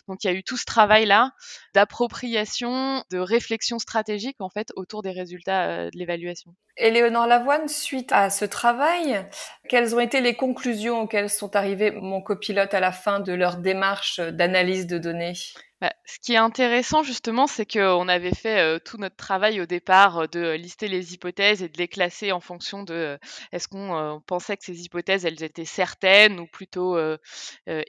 Donc 0.08 0.24
il 0.24 0.27
y 0.27 0.30
a 0.30 0.34
eu 0.34 0.44
tout 0.44 0.58
ce 0.58 0.65
travail 0.65 1.06
là 1.06 1.32
d'appropriation, 1.74 3.03
de 3.10 3.18
réflexion 3.18 3.80
stratégique 3.80 4.38
en 4.39 4.50
fait 4.50 4.72
autour 4.75 5.01
des 5.01 5.12
résultats 5.12 5.89
de 5.89 5.98
l'évaluation. 5.98 6.53
Éléonore 6.78 7.28
Lavoine, 7.28 7.68
suite 7.68 8.12
à 8.12 8.30
ce 8.30 8.46
travail, 8.46 9.25
quelles 9.70 9.96
ont 9.96 10.00
été 10.00 10.22
les 10.22 10.36
conclusions 10.36 11.01
auxquelles 11.01 11.30
sont 11.30 11.56
arrivés 11.56 11.92
mon 11.92 12.22
copilote 12.22 12.74
à 12.74 12.80
la 12.80 12.92
fin 12.92 13.20
de 13.20 13.34
leur 13.34 13.58
démarche 13.58 14.20
d'analyse 14.20 14.88
de 14.88 14.98
données? 14.98 15.34
Bah, 15.82 15.92
ce 16.06 16.20
qui 16.20 16.34
est 16.34 16.38
intéressant 16.38 17.01
justement, 17.01 17.48
c'est 17.48 17.66
qu'on 17.66 18.08
avait 18.08 18.36
fait 18.36 18.80
tout 18.82 18.98
notre 18.98 19.16
travail 19.16 19.60
au 19.62 19.66
départ 19.66 20.30
de 20.30 20.51
lister 20.51 20.88
les 20.88 21.13
hypothèses 21.16 21.63
et 21.63 21.70
de 21.70 21.78
les 21.78 21.88
classer 21.88 22.32
en 22.32 22.40
fonction 22.40 22.84
de 22.84 23.18
est-ce 23.51 23.68
qu'on 23.68 24.22
pensait 24.28 24.58
que 24.58 24.66
ces 24.66 24.84
hypothèses 24.84 25.25
elles 25.25 25.42
étaient 25.42 25.66
certaines 25.66 26.40
ou 26.40 26.46
plutôt 26.46 27.00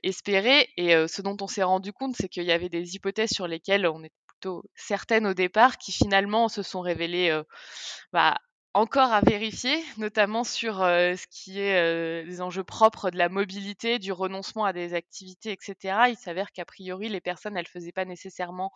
espérées. 0.03 0.69
Et 0.79 1.07
ce 1.07 1.21
dont 1.21 1.37
on 1.41 1.47
s'est 1.47 1.63
rendu 1.63 1.93
compte, 1.93 2.17
c'est 2.17 2.29
qu'il 2.29 2.45
y 2.45 2.53
avait 2.53 2.71
des 2.71 2.95
hypothèses 2.95 3.31
sur 3.31 3.47
lesquelles 3.47 3.87
on 3.87 4.03
était 4.03 4.15
plutôt 4.27 4.65
certaines 4.75 5.27
au 5.27 5.35
départ 5.35 5.77
qui 5.77 5.93
finalement 5.93 6.49
se 6.49 6.63
sont 6.63 6.81
révélées 6.81 7.43
bah, 8.15 8.39
encore 8.75 9.13
à 9.13 9.21
vérifier, 9.21 9.85
notamment 9.99 10.45
sur 10.45 10.77
ce 10.79 11.27
qui 11.29 11.61
est 11.61 12.25
des 12.25 12.41
enjeux 12.41 12.65
propres 12.65 13.11
de 13.11 13.19
la 13.19 13.29
mobilité, 13.29 13.99
du 13.99 14.13
renoncement 14.13 14.65
à 14.65 14.73
des 14.73 14.95
activités, 14.95 15.53
etc. 15.53 16.09
Il 16.09 16.17
s'avère 16.17 16.53
qu'a 16.53 16.65
priori, 16.65 17.09
les 17.11 17.21
personnes, 17.21 17.57
elles 17.57 17.67
faisaient 17.67 17.93
pas 17.93 18.07
nécessairement 18.07 18.73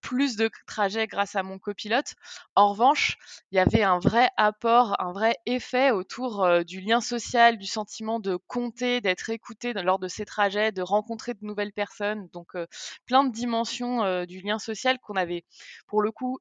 plus 0.00 0.36
de 0.36 0.50
trajets 0.66 1.06
grâce 1.08 1.36
à 1.36 1.42
mon 1.42 1.58
copilote. 1.58 2.14
En 2.54 2.70
revanche, 2.70 3.18
il 3.50 3.56
y 3.56 3.58
avait 3.58 3.82
un 3.82 3.98
vrai 3.98 4.28
apport, 4.36 4.94
un 5.00 5.12
vrai 5.12 5.36
effet 5.46 5.90
autour 5.90 6.64
du 6.64 6.80
lien 6.80 7.00
social, 7.00 7.58
du 7.58 7.66
sentiment 7.66 8.20
de 8.20 8.36
compter, 8.46 9.00
d'être 9.00 9.30
écouté 9.30 9.72
lors 9.72 9.98
de 9.98 10.08
ces 10.08 10.26
trajets, 10.26 10.70
de 10.72 10.82
rencontrer 10.82 11.34
de 11.34 11.44
nouvelles 11.44 11.72
personnes. 11.72 12.28
Donc, 12.32 12.52
plein 13.06 13.24
de 13.24 13.32
dimensions 13.32 14.24
du 14.26 14.40
lien 14.40 14.60
social 14.60 14.98
qu'on 15.00 15.14
avait, 15.16 15.44
pour 15.88 16.02
le 16.02 16.12
coup, 16.12 16.38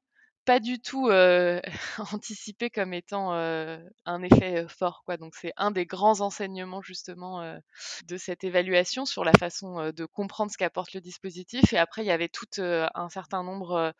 pas 0.48 0.62
du 0.62 0.80
tout 0.80 1.10
anticipé 2.14 2.70
comme 2.70 2.94
étant 2.94 3.34
un 3.34 4.24
effet 4.24 4.66
fort. 4.70 5.04
Quoi. 5.06 5.18
Donc 5.18 5.36
c'est 5.36 5.52
un 5.58 5.72
des 5.72 5.86
grands 5.86 6.22
enseignements 6.22 6.82
justement 6.82 7.60
de 8.06 8.18
cette 8.18 8.46
évaluation 8.46 9.06
sur 9.06 9.26
la 9.26 9.34
façon 9.34 9.92
de 9.92 10.06
comprendre 10.06 10.50
ce 10.50 10.58
qu'apporte 10.58 10.94
le 10.94 11.02
dispositif. 11.02 11.74
Et 11.74 11.78
après, 11.78 12.04
il 12.04 12.08
y 12.08 12.12
avait 12.12 12.30
tout 12.30 12.48
un 12.60 13.10
certain 13.10 13.44
nombre 13.44 13.94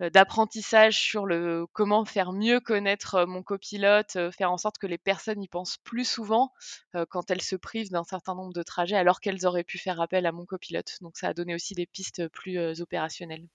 d'apprentissage 0.00 0.98
sur 0.98 1.26
le 1.26 1.66
comment 1.74 2.06
faire 2.06 2.32
mieux 2.32 2.58
connaître 2.60 3.26
mon 3.26 3.42
copilote, 3.42 4.16
faire 4.32 4.52
en 4.52 4.56
sorte 4.56 4.78
que 4.78 4.86
les 4.86 4.98
personnes 4.98 5.42
y 5.42 5.48
pensent 5.48 5.76
plus 5.84 6.08
souvent 6.08 6.52
quand 7.10 7.30
elles 7.30 7.42
se 7.42 7.56
privent 7.56 7.90
d'un 7.90 8.04
certain 8.04 8.34
nombre 8.34 8.54
de 8.54 8.62
trajets 8.62 8.96
alors 8.96 9.20
qu'elles 9.20 9.46
auraient 9.46 9.62
pu 9.62 9.76
faire 9.76 10.00
appel 10.00 10.24
à 10.24 10.32
mon 10.32 10.46
copilote. 10.46 10.96
Donc 11.02 11.18
ça 11.18 11.28
a 11.28 11.34
donné 11.34 11.54
aussi 11.54 11.74
des 11.74 11.86
pistes 11.86 12.28
plus 12.28 12.80
opérationnelles. 12.80 13.46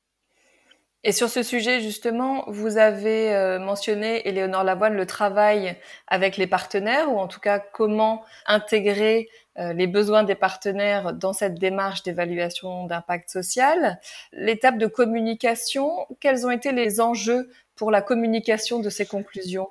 Et 1.04 1.14
sur 1.14 1.30
ce 1.30 1.42
sujet, 1.42 1.82
justement, 1.82 2.44
vous 2.48 2.78
avez 2.78 3.34
euh, 3.34 3.58
mentionné, 3.58 4.28
Éléonore 4.28 4.64
Lavoine, 4.64 4.94
le 4.94 5.08
travail 5.08 5.76
avec 6.06 6.38
les 6.38 6.46
partenaires, 6.46 7.12
ou 7.12 7.18
en 7.18 7.28
tout 7.28 7.40
cas 7.40 7.60
comment 7.60 8.24
intégrer 8.46 9.28
euh, 9.58 9.74
les 9.74 9.88
besoins 9.88 10.24
des 10.24 10.36
partenaires 10.36 11.14
dans 11.14 11.34
cette 11.34 11.56
démarche 11.56 12.04
d'évaluation 12.04 12.86
d'impact 12.86 13.32
social. 13.32 14.00
L'étape 14.32 14.78
de 14.78 14.86
communication, 14.86 16.06
quels 16.20 16.46
ont 16.46 16.52
été 16.52 16.72
les 16.72 17.02
enjeux 17.02 17.50
pour 17.76 17.90
la 17.90 18.04
communication 18.04 18.80
de 18.80 18.90
ces 18.92 19.08
conclusions? 19.08 19.70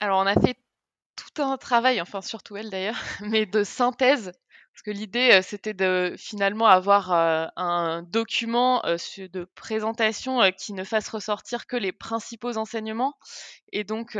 Alors, 0.00 0.20
on 0.20 0.26
a 0.26 0.34
fait 0.34 0.56
tout 1.14 1.42
un 1.42 1.58
travail, 1.58 2.00
enfin 2.00 2.22
surtout 2.22 2.56
elle 2.56 2.70
d'ailleurs, 2.70 2.98
mais 3.20 3.44
de 3.44 3.64
synthèse 3.64 4.32
parce 4.72 4.82
que 4.82 4.90
l'idée, 4.90 5.40
c'était 5.42 5.74
de 5.74 6.14
finalement 6.16 6.66
avoir 6.66 7.12
un 7.12 8.02
document 8.02 8.82
de 8.82 9.44
présentation 9.54 10.40
qui 10.56 10.72
ne 10.72 10.84
fasse 10.84 11.08
ressortir 11.08 11.66
que 11.66 11.76
les 11.76 11.92
principaux 11.92 12.56
enseignements. 12.56 13.14
Et 13.72 13.84
donc, 13.84 14.16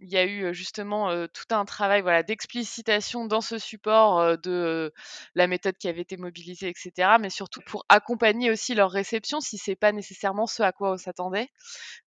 il 0.00 0.10
y 0.10 0.16
a 0.16 0.26
eu 0.26 0.54
justement 0.54 1.26
tout 1.28 1.54
un 1.54 1.64
travail 1.64 2.02
voilà, 2.02 2.22
d'explicitation 2.22 3.26
dans 3.26 3.40
ce 3.40 3.58
support 3.58 4.38
de 4.38 4.92
la 5.34 5.46
méthode 5.46 5.76
qui 5.78 5.88
avait 5.88 6.02
été 6.02 6.16
mobilisée, 6.16 6.68
etc. 6.68 7.16
Mais 7.20 7.30
surtout 7.30 7.60
pour 7.66 7.84
accompagner 7.88 8.50
aussi 8.50 8.74
leur 8.74 8.90
réception 8.90 9.40
si 9.40 9.58
c'est 9.58 9.76
pas 9.76 9.92
nécessairement 9.92 10.46
ce 10.46 10.62
à 10.62 10.72
quoi 10.72 10.92
on 10.92 10.96
s'attendait, 10.96 11.48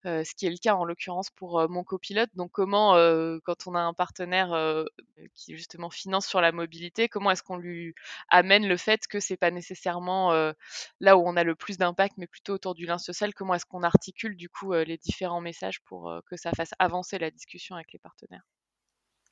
ce 0.03 0.35
qui 0.35 0.45
est 0.45 0.51
le 0.51 0.57
cas 0.57 0.75
en 0.75 0.85
l'occurrence 0.85 1.29
pour 1.31 1.67
mon 1.69 1.83
copilote. 1.83 2.29
Donc 2.35 2.51
comment, 2.51 2.93
quand 3.43 3.67
on 3.67 3.75
a 3.75 3.79
un 3.79 3.93
partenaire 3.93 4.85
qui 5.33 5.55
justement 5.57 5.89
finance 5.89 6.27
sur 6.27 6.41
la 6.41 6.51
mobilité, 6.51 7.09
comment 7.09 7.31
est-ce 7.31 7.43
qu'on 7.43 7.57
lui 7.57 7.93
amène 8.29 8.67
le 8.67 8.77
fait 8.77 9.07
que 9.07 9.19
c'est 9.19 9.37
pas 9.37 9.51
nécessairement 9.51 10.31
là 10.99 11.17
où 11.17 11.27
on 11.27 11.35
a 11.35 11.43
le 11.43 11.55
plus 11.55 11.77
d'impact, 11.77 12.15
mais 12.17 12.27
plutôt 12.27 12.53
autour 12.53 12.75
du 12.75 12.85
lien 12.85 12.97
social, 12.97 13.33
comment 13.33 13.55
est-ce 13.55 13.65
qu'on 13.65 13.83
articule 13.83 14.37
du 14.37 14.49
coup 14.49 14.73
les 14.73 14.97
différents 14.97 15.41
messages 15.41 15.81
pour 15.81 16.13
que 16.29 16.37
ça 16.37 16.51
fasse 16.51 16.73
avancer 16.79 17.17
la 17.17 17.31
discussion 17.31 17.78
avec 17.79 17.93
les 17.93 17.99
partenaires. 17.99 18.47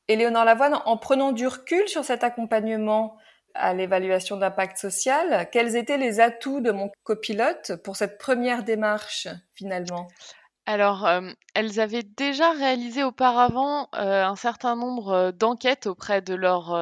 Éléonore 0.08 0.46
Lavoine, 0.46 0.80
en 0.86 0.98
prenant 0.98 1.32
du 1.32 1.48
recul 1.48 1.88
sur 1.88 2.06
cet 2.06 2.24
accompagnement 2.24 3.18
à 3.54 3.74
l'évaluation 3.74 4.38
d'impact 4.38 4.78
social, 4.78 5.50
quels 5.52 5.76
étaient 5.76 5.98
les 5.98 6.20
atouts 6.20 6.62
de 6.62 6.72
mon 6.72 6.92
copilote 7.04 7.74
pour 7.84 7.96
cette 7.96 8.18
première 8.18 8.64
démarche 8.64 9.28
finalement? 9.54 10.08
Alors, 10.70 11.06
euh, 11.06 11.32
elles 11.54 11.80
avaient 11.80 12.04
déjà 12.04 12.52
réalisé 12.52 13.02
auparavant 13.02 13.88
euh, 13.96 14.26
un 14.26 14.36
certain 14.36 14.76
nombre 14.76 15.12
euh, 15.14 15.32
d'enquêtes 15.32 15.88
auprès 15.88 16.22
de 16.22 16.36
leurs 16.36 16.76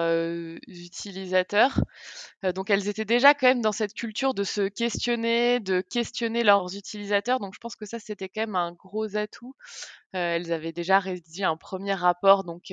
utilisateurs. 0.67 1.79
donc, 2.55 2.71
elles 2.71 2.87
étaient 2.87 3.05
déjà 3.05 3.35
quand 3.35 3.45
même 3.45 3.61
dans 3.61 3.71
cette 3.71 3.93
culture 3.93 4.33
de 4.33 4.43
se 4.43 4.67
questionner, 4.67 5.59
de 5.59 5.81
questionner 5.81 6.43
leurs 6.43 6.75
utilisateurs. 6.75 7.39
Donc, 7.39 7.53
je 7.53 7.59
pense 7.59 7.75
que 7.75 7.85
ça, 7.85 7.99
c'était 7.99 8.27
quand 8.27 8.41
même 8.41 8.55
un 8.55 8.71
gros 8.71 9.17
atout. 9.17 9.55
Elles 10.13 10.53
avaient 10.53 10.71
déjà 10.71 10.99
rédigé 10.99 11.43
un 11.43 11.57
premier 11.57 11.93
rapport 11.93 12.43
donc 12.43 12.71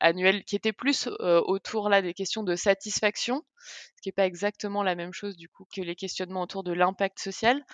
annuel 0.00 0.44
qui 0.44 0.56
était 0.56 0.72
plus 0.72 1.08
autour 1.20 1.88
là 1.88 2.02
des 2.02 2.14
questions 2.14 2.42
de 2.42 2.56
satisfaction, 2.56 3.42
ce 3.96 4.02
qui 4.02 4.08
n'est 4.08 4.12
pas 4.12 4.26
exactement 4.26 4.82
la 4.82 4.94
même 4.94 5.12
chose 5.12 5.36
du 5.36 5.48
coup 5.48 5.66
que 5.74 5.80
les 5.80 5.94
questionnements 5.94 6.42
autour 6.42 6.64
de 6.64 6.72
l'impact 6.72 7.18
social, 7.18 7.64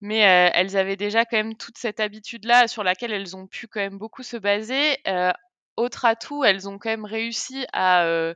mais 0.00 0.18
elles 0.18 0.76
avaient 0.76 0.96
déjà 0.96 1.24
quand 1.24 1.36
même 1.36 1.56
toute 1.56 1.78
cette 1.78 2.00
habitude 2.00 2.44
là 2.44 2.68
sur 2.68 2.84
laquelle 2.84 3.12
elles 3.12 3.36
ont 3.36 3.46
pu 3.46 3.68
quand 3.68 3.80
même 3.80 3.98
beaucoup 3.98 4.22
se 4.22 4.36
baser. 4.36 4.98
autre 5.76 6.04
atout, 6.04 6.44
elles 6.44 6.68
ont 6.68 6.78
quand 6.78 6.90
même 6.90 7.04
réussi 7.04 7.66
à 7.72 8.34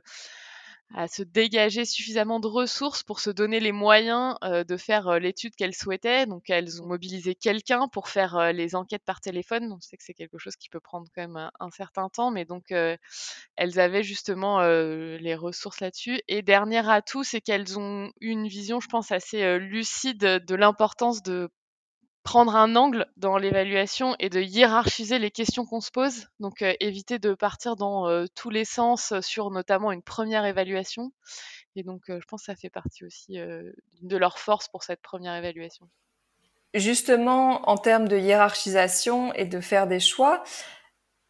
à 0.95 1.07
se 1.07 1.23
dégager 1.23 1.85
suffisamment 1.85 2.39
de 2.39 2.47
ressources 2.47 3.03
pour 3.03 3.19
se 3.19 3.29
donner 3.29 3.59
les 3.59 3.71
moyens 3.71 4.35
de 4.41 4.77
faire 4.77 5.19
l'étude 5.19 5.55
qu'elles 5.55 5.75
souhaitaient. 5.75 6.25
Donc 6.25 6.49
elles 6.49 6.81
ont 6.81 6.87
mobilisé 6.87 7.35
quelqu'un 7.35 7.87
pour 7.87 8.09
faire 8.09 8.51
les 8.53 8.75
enquêtes 8.75 9.03
par 9.05 9.21
téléphone. 9.21 9.69
Donc 9.69 9.79
c'est 9.81 9.97
que 9.97 10.03
c'est 10.03 10.13
quelque 10.13 10.37
chose 10.37 10.55
qui 10.55 10.69
peut 10.69 10.79
prendre 10.79 11.07
quand 11.13 11.21
même 11.21 11.49
un, 11.59 11.69
certain 11.71 12.09
temps, 12.09 12.31
mais 12.31 12.45
donc 12.45 12.71
elles 12.71 13.79
avaient 13.79 14.03
justement 14.03 14.61
les 14.61 15.35
ressources 15.35 15.79
là-dessus. 15.79 16.21
Et 16.27 16.41
dernier 16.41 16.89
atout, 16.89 17.23
c'est 17.23 17.41
qu'elles 17.41 17.77
ont 17.77 18.11
eu 18.19 18.29
une 18.29 18.47
vision, 18.47 18.79
je 18.79 18.87
pense, 18.87 19.11
assez 19.11 19.59
lucide 19.59 20.19
de 20.19 20.55
l'importance 20.55 21.21
de 21.21 21.49
prendre 22.29 22.55
un 22.55 22.75
angle 22.75 23.07
dans 23.17 23.39
l'évaluation 23.39 24.15
et 24.19 24.29
de 24.29 24.39
hiérarchiser 24.39 25.17
les 25.17 25.31
questions 25.31 25.65
qu'on 25.65 25.81
se 25.81 25.89
pose. 25.89 26.27
Donc 26.39 26.61
euh, 26.61 26.75
éviter 26.79 27.17
de 27.17 27.33
partir 27.33 27.75
dans 27.75 28.07
euh, 28.07 28.25
tous 28.35 28.51
les 28.51 28.65
sens 28.65 29.19
sur 29.21 29.49
notamment 29.49 29.91
une 29.91 30.03
première 30.03 30.45
évaluation. 30.45 31.11
Et 31.75 31.81
donc 31.81 32.07
euh, 32.11 32.19
je 32.21 32.27
pense 32.27 32.41
que 32.41 32.45
ça 32.45 32.55
fait 32.55 32.69
partie 32.69 33.03
aussi 33.03 33.39
de 33.39 34.17
leur 34.17 34.37
force 34.37 34.67
pour 34.67 34.83
cette 34.83 35.01
première 35.01 35.33
évaluation. 35.33 35.89
Justement, 36.75 37.67
en 37.67 37.77
termes 37.77 38.07
de 38.07 38.19
hiérarchisation 38.19 39.33
et 39.33 39.45
de 39.45 39.59
faire 39.59 39.87
des 39.87 39.99
choix, 39.99 40.43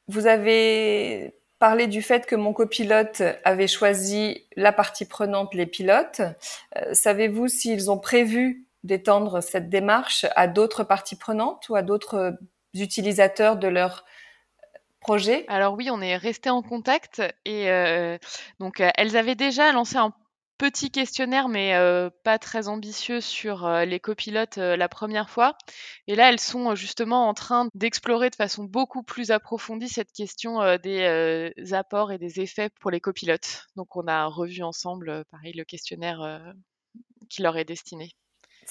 vous 0.09 0.27
avez 0.27 1.33
parlé 1.59 1.87
du 1.87 2.01
fait 2.01 2.25
que 2.25 2.35
mon 2.35 2.51
copilote 2.51 3.21
avait 3.45 3.69
choisi 3.69 4.45
la 4.57 4.73
partie 4.73 5.05
prenante, 5.05 5.53
les 5.53 5.65
pilotes. 5.65 6.21
Savez-vous 6.91 7.47
s'ils 7.47 7.89
ont 7.89 7.99
prévu 7.99 8.65
d'étendre 8.83 9.41
cette 9.41 9.69
démarche 9.69 10.25
à 10.36 10.48
d'autres 10.48 10.83
parties 10.83 11.17
prenantes 11.17 11.67
ou 11.69 11.75
à 11.75 11.81
d'autres 11.81 12.38
utilisateurs 12.74 13.57
de 13.57 13.67
leur 13.67 14.05
projet? 15.00 15.45
Alors 15.48 15.75
oui, 15.75 15.89
on 15.91 16.01
est 16.01 16.17
resté 16.17 16.50
en 16.50 16.62
contact 16.62 17.21
et 17.45 17.69
euh, 17.69 18.17
donc 18.59 18.81
euh, 18.81 18.89
elles 18.95 19.17
avaient 19.17 19.36
déjà 19.36 19.71
lancé 19.71 19.98
un 19.98 20.13
petit 20.57 20.91
questionnaire, 20.91 21.48
mais 21.48 21.74
euh, 21.75 22.09
pas 22.25 22.38
très 22.38 22.67
ambitieux 22.67 23.21
sur 23.21 23.69
les 23.69 24.00
copilotes 24.01 24.57
la 24.57 24.89
première 24.89 25.29
fois. 25.29 25.57
Et 26.07 26.15
là, 26.15 26.29
elles 26.29 26.39
sont 26.39 26.75
justement 26.75 27.29
en 27.29 27.33
train 27.33 27.69
d'explorer 27.75 28.29
de 28.29 28.36
façon 28.36 28.65
beaucoup 28.65 29.01
plus 29.01 29.31
approfondie 29.31 29.88
cette 29.88 30.12
question 30.12 30.59
des 30.83 31.53
apports 31.71 32.12
et 32.12 32.17
des 32.17 32.41
effets 32.41 32.69
pour 32.81 32.91
les 32.91 33.00
copilotes. 33.00 33.67
Donc, 33.77 33.95
on 33.95 34.05
a 34.07 34.25
revu 34.25 34.62
ensemble, 34.62 35.24
pareil, 35.31 35.53
le 35.53 35.63
questionnaire 35.63 36.53
qui 37.29 37.41
leur 37.41 37.55
est 37.55 37.63
destiné. 37.63 38.12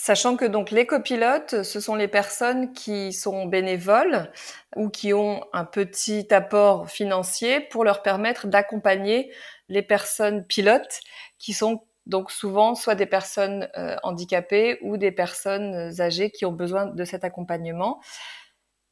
Sachant 0.00 0.36
que 0.36 0.44
donc 0.44 0.70
les 0.70 0.86
copilotes, 0.86 1.64
ce 1.64 1.80
sont 1.80 1.96
les 1.96 2.06
personnes 2.06 2.72
qui 2.72 3.12
sont 3.12 3.46
bénévoles 3.46 4.30
ou 4.76 4.90
qui 4.90 5.12
ont 5.12 5.44
un 5.52 5.64
petit 5.64 6.32
apport 6.32 6.88
financier 6.88 7.58
pour 7.58 7.82
leur 7.82 8.00
permettre 8.02 8.46
d'accompagner 8.46 9.32
les 9.68 9.82
personnes 9.82 10.46
pilotes 10.46 11.00
qui 11.36 11.52
sont 11.52 11.82
donc 12.06 12.30
souvent 12.30 12.76
soit 12.76 12.94
des 12.94 13.06
personnes 13.06 13.68
euh, 13.76 13.96
handicapées 14.04 14.78
ou 14.82 14.98
des 14.98 15.10
personnes 15.10 16.00
âgées 16.00 16.30
qui 16.30 16.46
ont 16.46 16.52
besoin 16.52 16.86
de 16.86 17.04
cet 17.04 17.24
accompagnement. 17.24 18.00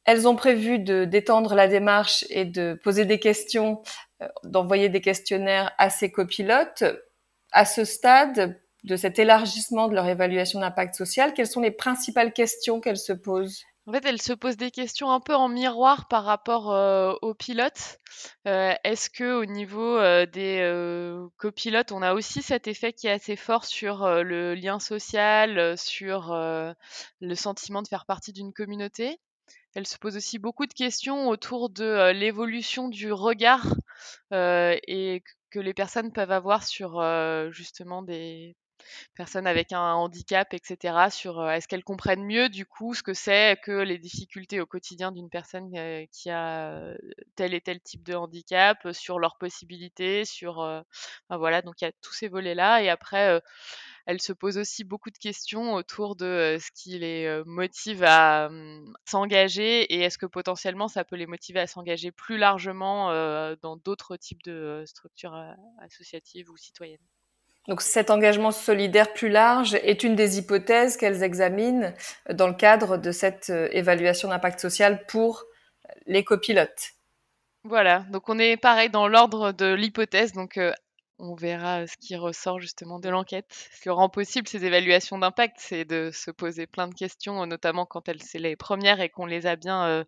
Elles 0.03 0.27
ont 0.27 0.35
prévu 0.35 0.77
de 0.77 1.05
d'étendre 1.05 1.55
la 1.55 1.69
démarche 1.69 2.25
et 2.29 2.43
de 2.43 2.77
poser 2.83 3.05
des 3.05 3.19
questions, 3.19 3.81
euh, 4.21 4.27
d'envoyer 4.43 4.89
des 4.89 5.01
questionnaires 5.01 5.71
à 5.77 5.89
ces 5.89 6.11
copilotes. 6.11 6.83
À 7.53 7.63
ce 7.63 7.85
stade, 7.85 8.59
de 8.87 8.95
cet 8.95 9.19
élargissement 9.19 9.89
de 9.89 9.93
leur 9.93 10.07
évaluation 10.07 10.61
d'impact 10.61 10.95
social, 10.95 11.33
quelles 11.33 11.47
sont 11.47 11.61
les 11.61 11.71
principales 11.71 12.31
questions 12.33 12.79
qu'elles 12.79 12.97
se 12.97 13.13
posent? 13.13 13.63
En 13.85 13.93
fait, 13.93 14.05
elle 14.05 14.21
se 14.21 14.33
pose 14.33 14.57
des 14.57 14.71
questions 14.71 15.11
un 15.11 15.21
peu 15.21 15.33
en 15.33 15.47
miroir 15.47 16.07
par 16.09 16.23
rapport 16.25 16.73
euh, 16.73 17.13
aux 17.21 17.33
pilotes. 17.33 17.99
Euh, 18.45 18.73
est-ce 18.83 19.09
que 19.09 19.33
au 19.33 19.45
niveau 19.45 19.97
euh, 19.97 20.25
des 20.25 20.59
copilotes, 21.37 21.91
on 21.91 22.01
a 22.01 22.13
aussi 22.13 22.41
cet 22.41 22.67
effet 22.67 22.91
qui 22.91 23.07
est 23.07 23.11
assez 23.11 23.35
fort 23.35 23.65
sur 23.65 24.05
le 24.05 24.55
lien 24.55 24.79
social, 24.79 25.77
sur 25.77 26.33
le 26.33 27.35
sentiment 27.35 27.81
de 27.81 27.87
faire 27.87 28.05
partie 28.05 28.33
d'une 28.33 28.53
communauté? 28.53 29.19
Elle 29.75 29.87
se 29.87 29.97
pose 29.97 30.17
aussi 30.17 30.39
beaucoup 30.39 30.65
de 30.65 30.73
questions 30.73 31.29
autour 31.29 31.69
de 31.69 32.11
l'évolution 32.11 32.89
du 32.89 33.11
regard 33.11 33.65
que 34.31 35.59
les 35.59 35.73
personnes 35.73 36.11
peuvent 36.11 36.31
avoir 36.31 36.65
sur 36.65 37.01
justement 37.51 38.01
des 38.01 38.57
personnes 39.15 39.47
avec 39.47 39.71
un 39.73 39.93
handicap, 39.93 40.53
etc., 40.53 41.09
sur 41.09 41.39
euh, 41.39 41.51
est-ce 41.51 41.67
qu'elles 41.67 41.83
comprennent 41.83 42.23
mieux 42.25 42.49
du 42.49 42.65
coup 42.65 42.93
ce 42.93 43.03
que 43.03 43.13
c'est 43.13 43.57
que 43.63 43.71
les 43.71 43.97
difficultés 43.97 44.61
au 44.61 44.65
quotidien 44.65 45.11
d'une 45.11 45.29
personne 45.29 45.71
euh, 45.75 46.05
qui 46.11 46.29
a 46.29 46.71
euh, 46.71 46.97
tel 47.35 47.53
et 47.53 47.61
tel 47.61 47.79
type 47.81 48.03
de 48.03 48.15
handicap, 48.15 48.77
sur 48.93 49.19
leurs 49.19 49.37
possibilités, 49.37 50.25
sur 50.25 50.83
voilà, 51.29 51.61
donc 51.61 51.81
il 51.81 51.85
y 51.85 51.87
a 51.87 51.91
tous 52.01 52.13
ces 52.13 52.27
volets-là. 52.27 52.81
Et 52.83 52.89
après, 52.89 53.41
elle 54.05 54.21
se 54.21 54.33
pose 54.33 54.57
aussi 54.57 54.83
beaucoup 54.83 55.09
de 55.11 55.17
questions 55.17 55.73
autour 55.73 56.15
de 56.15 56.57
ce 56.59 56.71
qui 56.71 56.97
les 56.99 57.41
motive 57.45 58.03
à 58.03 58.49
mmh, 58.49 58.93
s'engager 59.05 59.83
et 59.93 60.01
est-ce 60.01 60.17
que 60.17 60.25
potentiellement 60.25 60.87
ça 60.87 61.03
peut 61.05 61.15
les 61.15 61.27
motiver 61.27 61.59
à 61.59 61.67
s'engager 61.67 62.11
plus 62.11 62.37
largement 62.37 63.09
dans 63.61 63.77
d'autres 63.77 64.17
types 64.17 64.43
de 64.43 64.83
structures 64.85 65.35
associatives 65.81 66.49
ou 66.49 66.57
citoyennes? 66.57 67.16
Donc 67.67 67.81
cet 67.81 68.09
engagement 68.11 68.51
solidaire 68.51 69.11
plus 69.13 69.27
large 69.27 69.75
est 69.75 70.03
une 70.03 70.15
des 70.15 70.37
hypothèses 70.37 70.95
qu'elles 70.95 71.21
examinent 71.21 71.93
dans 72.31 72.47
le 72.47 72.53
cadre 72.53 72.97
de 72.97 73.11
cette 73.11 73.49
euh, 73.49 73.67
évaluation 73.71 74.29
d'impact 74.29 74.59
social 74.59 75.05
pour 75.07 75.43
les 76.05 76.23
copilotes. 76.23 76.93
Voilà, 77.65 78.05
donc 78.11 78.29
on 78.29 78.39
est 78.39 78.55
pareil 78.55 78.89
dans 78.89 79.09
l'ordre 79.09 79.51
de 79.51 79.73
l'hypothèse, 79.73 80.31
donc 80.31 80.57
euh, 80.57 80.71
on 81.19 81.35
verra 81.35 81.85
ce 81.87 81.97
qui 81.97 82.15
ressort 82.15 82.61
justement 82.61 82.99
de 82.99 83.09
l'enquête. 83.09 83.69
Ce 83.75 83.81
qui 83.81 83.89
rend 83.89 84.07
possible 84.07 84.47
ces 84.47 84.63
évaluations 84.63 85.17
d'impact, 85.17 85.57
c'est 85.59 85.83
de 85.83 86.09
se 86.13 86.31
poser 86.31 86.67
plein 86.67 86.87
de 86.87 86.93
questions, 86.93 87.45
notamment 87.45 87.85
quand 87.85 88.07
elles 88.07 88.23
c'est 88.23 88.39
les 88.39 88.55
premières 88.55 89.01
et 89.01 89.09
qu'on 89.09 89.25
les 89.25 89.45
a 89.45 89.57
bien 89.57 89.85
euh, 89.85 90.03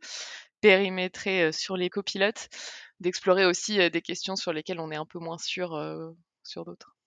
périmétrées 0.62 1.52
sur 1.52 1.76
les 1.76 1.90
copilotes, 1.90 2.48
d'explorer 3.02 3.46
aussi 3.46 3.90
des 3.90 4.02
questions 4.02 4.38
sur 4.38 4.54
lesquelles 4.54 4.80
on 4.80 4.92
est 4.92 4.98
un 4.98 5.06
peu 5.06 5.20
moins 5.20 5.38
sûr 5.38 5.78
sur 6.44 6.66
d'autres. 6.66 6.99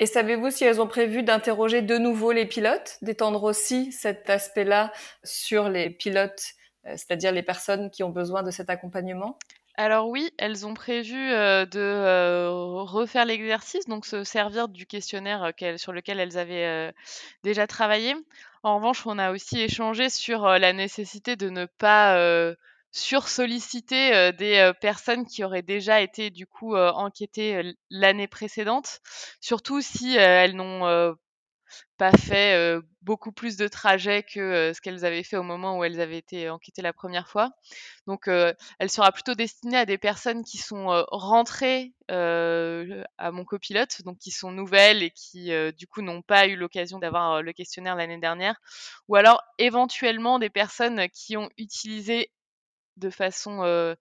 Et 0.00 0.06
savez-vous 0.06 0.50
si 0.50 0.64
elles 0.64 0.80
ont 0.80 0.86
prévu 0.86 1.22
d'interroger 1.22 1.82
de 1.82 1.98
nouveau 1.98 2.30
les 2.30 2.46
pilotes, 2.46 2.98
d'étendre 3.02 3.42
aussi 3.42 3.90
cet 3.90 4.30
aspect-là 4.30 4.92
sur 5.24 5.68
les 5.68 5.90
pilotes, 5.90 6.42
euh, 6.86 6.92
c'est-à-dire 6.92 7.32
les 7.32 7.42
personnes 7.42 7.90
qui 7.90 8.04
ont 8.04 8.10
besoin 8.10 8.42
de 8.44 8.50
cet 8.50 8.70
accompagnement? 8.70 9.38
Alors 9.74 10.08
oui, 10.08 10.30
elles 10.38 10.66
ont 10.66 10.74
prévu 10.74 11.16
euh, 11.16 11.64
de 11.64 11.80
euh, 11.80 12.50
refaire 12.50 13.24
l'exercice, 13.24 13.86
donc 13.86 14.06
se 14.06 14.22
servir 14.22 14.68
du 14.68 14.86
questionnaire 14.86 15.52
sur 15.76 15.92
lequel 15.92 16.20
elles 16.20 16.38
avaient 16.38 16.92
déjà 17.44 17.66
travaillé. 17.66 18.14
En 18.64 18.76
revanche, 18.76 19.06
on 19.06 19.18
a 19.18 19.30
aussi 19.32 19.60
échangé 19.60 20.10
sur 20.10 20.46
la 20.46 20.72
nécessité 20.72 21.36
de 21.36 21.48
ne 21.48 21.66
pas 21.66 22.54
sursolliciter 22.90 24.14
euh, 24.14 24.32
des 24.32 24.56
euh, 24.56 24.72
personnes 24.72 25.26
qui 25.26 25.44
auraient 25.44 25.62
déjà 25.62 26.00
été 26.00 26.30
du 26.30 26.46
coup 26.46 26.74
euh, 26.74 26.90
enquêtées 26.92 27.74
l'année 27.90 28.28
précédente, 28.28 29.00
surtout 29.40 29.80
si 29.80 30.16
elles 30.16 30.56
n'ont 30.56 31.14
pas 31.98 32.12
fait 32.12 32.78
beaucoup 33.02 33.32
plus 33.32 33.56
de 33.56 33.68
trajets 33.68 34.22
que 34.22 34.72
ce 34.74 34.80
qu'elles 34.80 35.04
avaient 35.04 35.22
fait 35.22 35.36
au 35.36 35.42
moment 35.42 35.78
où 35.78 35.84
elles 35.84 36.00
avaient 36.00 36.18
été 36.18 36.48
enquêtées 36.48 36.80
la 36.80 36.94
première 36.94 37.28
fois. 37.28 37.50
Donc, 38.06 38.26
elle 38.26 38.90
sera 38.90 39.12
plutôt 39.12 39.34
destinée 39.34 39.76
à 39.76 39.84
des 39.84 39.98
personnes 39.98 40.44
qui 40.44 40.56
sont 40.56 41.04
rentrées 41.10 41.92
à 42.08 43.30
mon 43.32 43.44
copilote, 43.44 44.02
donc 44.04 44.18
qui 44.18 44.30
sont 44.30 44.50
nouvelles 44.50 45.02
et 45.02 45.10
qui 45.10 45.50
du 45.76 45.86
coup 45.86 46.00
n'ont 46.00 46.22
pas 46.22 46.46
eu 46.46 46.56
l'occasion 46.56 46.98
d'avoir 46.98 47.42
le 47.42 47.52
questionnaire 47.52 47.96
l'année 47.96 48.18
dernière, 48.18 48.56
ou 49.08 49.16
alors 49.16 49.42
éventuellement 49.58 50.38
des 50.38 50.50
personnes 50.50 51.08
qui 51.10 51.36
ont 51.36 51.50
utilisé 51.58 52.30
de 52.98 53.10
façon 53.10 53.96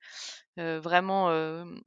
vraiment 0.58 1.30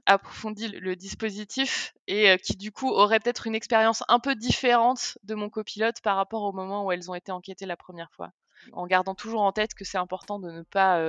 approfondie 0.06 0.68
le 0.68 0.96
dispositif 0.96 1.94
et 2.06 2.36
qui 2.38 2.56
du 2.56 2.72
coup 2.72 2.88
aurait 2.88 3.20
peut-être 3.20 3.46
une 3.46 3.54
expérience 3.54 4.02
un 4.08 4.20
peu 4.20 4.34
différente 4.34 5.18
de 5.24 5.34
mon 5.34 5.50
copilote 5.50 6.00
par 6.02 6.16
rapport 6.16 6.42
au 6.42 6.52
moment 6.52 6.84
où 6.84 6.92
elles 6.92 7.10
ont 7.10 7.14
été 7.14 7.32
enquêtées 7.32 7.66
la 7.66 7.76
première 7.76 8.10
fois. 8.12 8.30
En 8.72 8.86
gardant 8.86 9.14
toujours 9.14 9.42
en 9.42 9.52
tête 9.52 9.74
que 9.74 9.84
c'est 9.84 9.98
important 9.98 10.38
de 10.38 10.50
ne 10.50 10.62
pas 10.62 11.02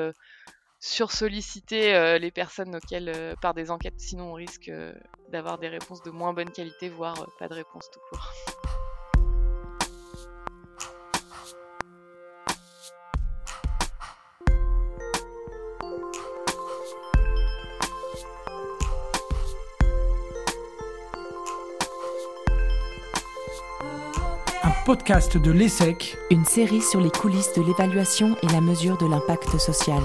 sursolliciter 0.79 2.17
les 2.19 2.31
personnes 2.31 2.75
auxquelles 2.75 3.35
par 3.41 3.53
des 3.53 3.69
enquêtes, 3.69 3.99
sinon 3.99 4.31
on 4.31 4.33
risque 4.33 4.71
d'avoir 5.29 5.59
des 5.59 5.67
réponses 5.67 6.01
de 6.01 6.11
moins 6.11 6.33
bonne 6.33 6.51
qualité, 6.51 6.89
voire 6.89 7.27
pas 7.37 7.47
de 7.47 7.53
réponse 7.53 7.89
tout 7.91 7.99
court. 8.09 8.60
Podcast 24.91 25.37
de 25.37 25.51
l'ESSEC. 25.51 26.17
Une 26.31 26.43
série 26.43 26.81
sur 26.81 26.99
les 26.99 27.09
coulisses 27.09 27.53
de 27.53 27.61
l'évaluation 27.61 28.35
et 28.43 28.47
la 28.47 28.59
mesure 28.59 28.97
de 28.97 29.05
l'impact 29.07 29.57
social. 29.57 30.01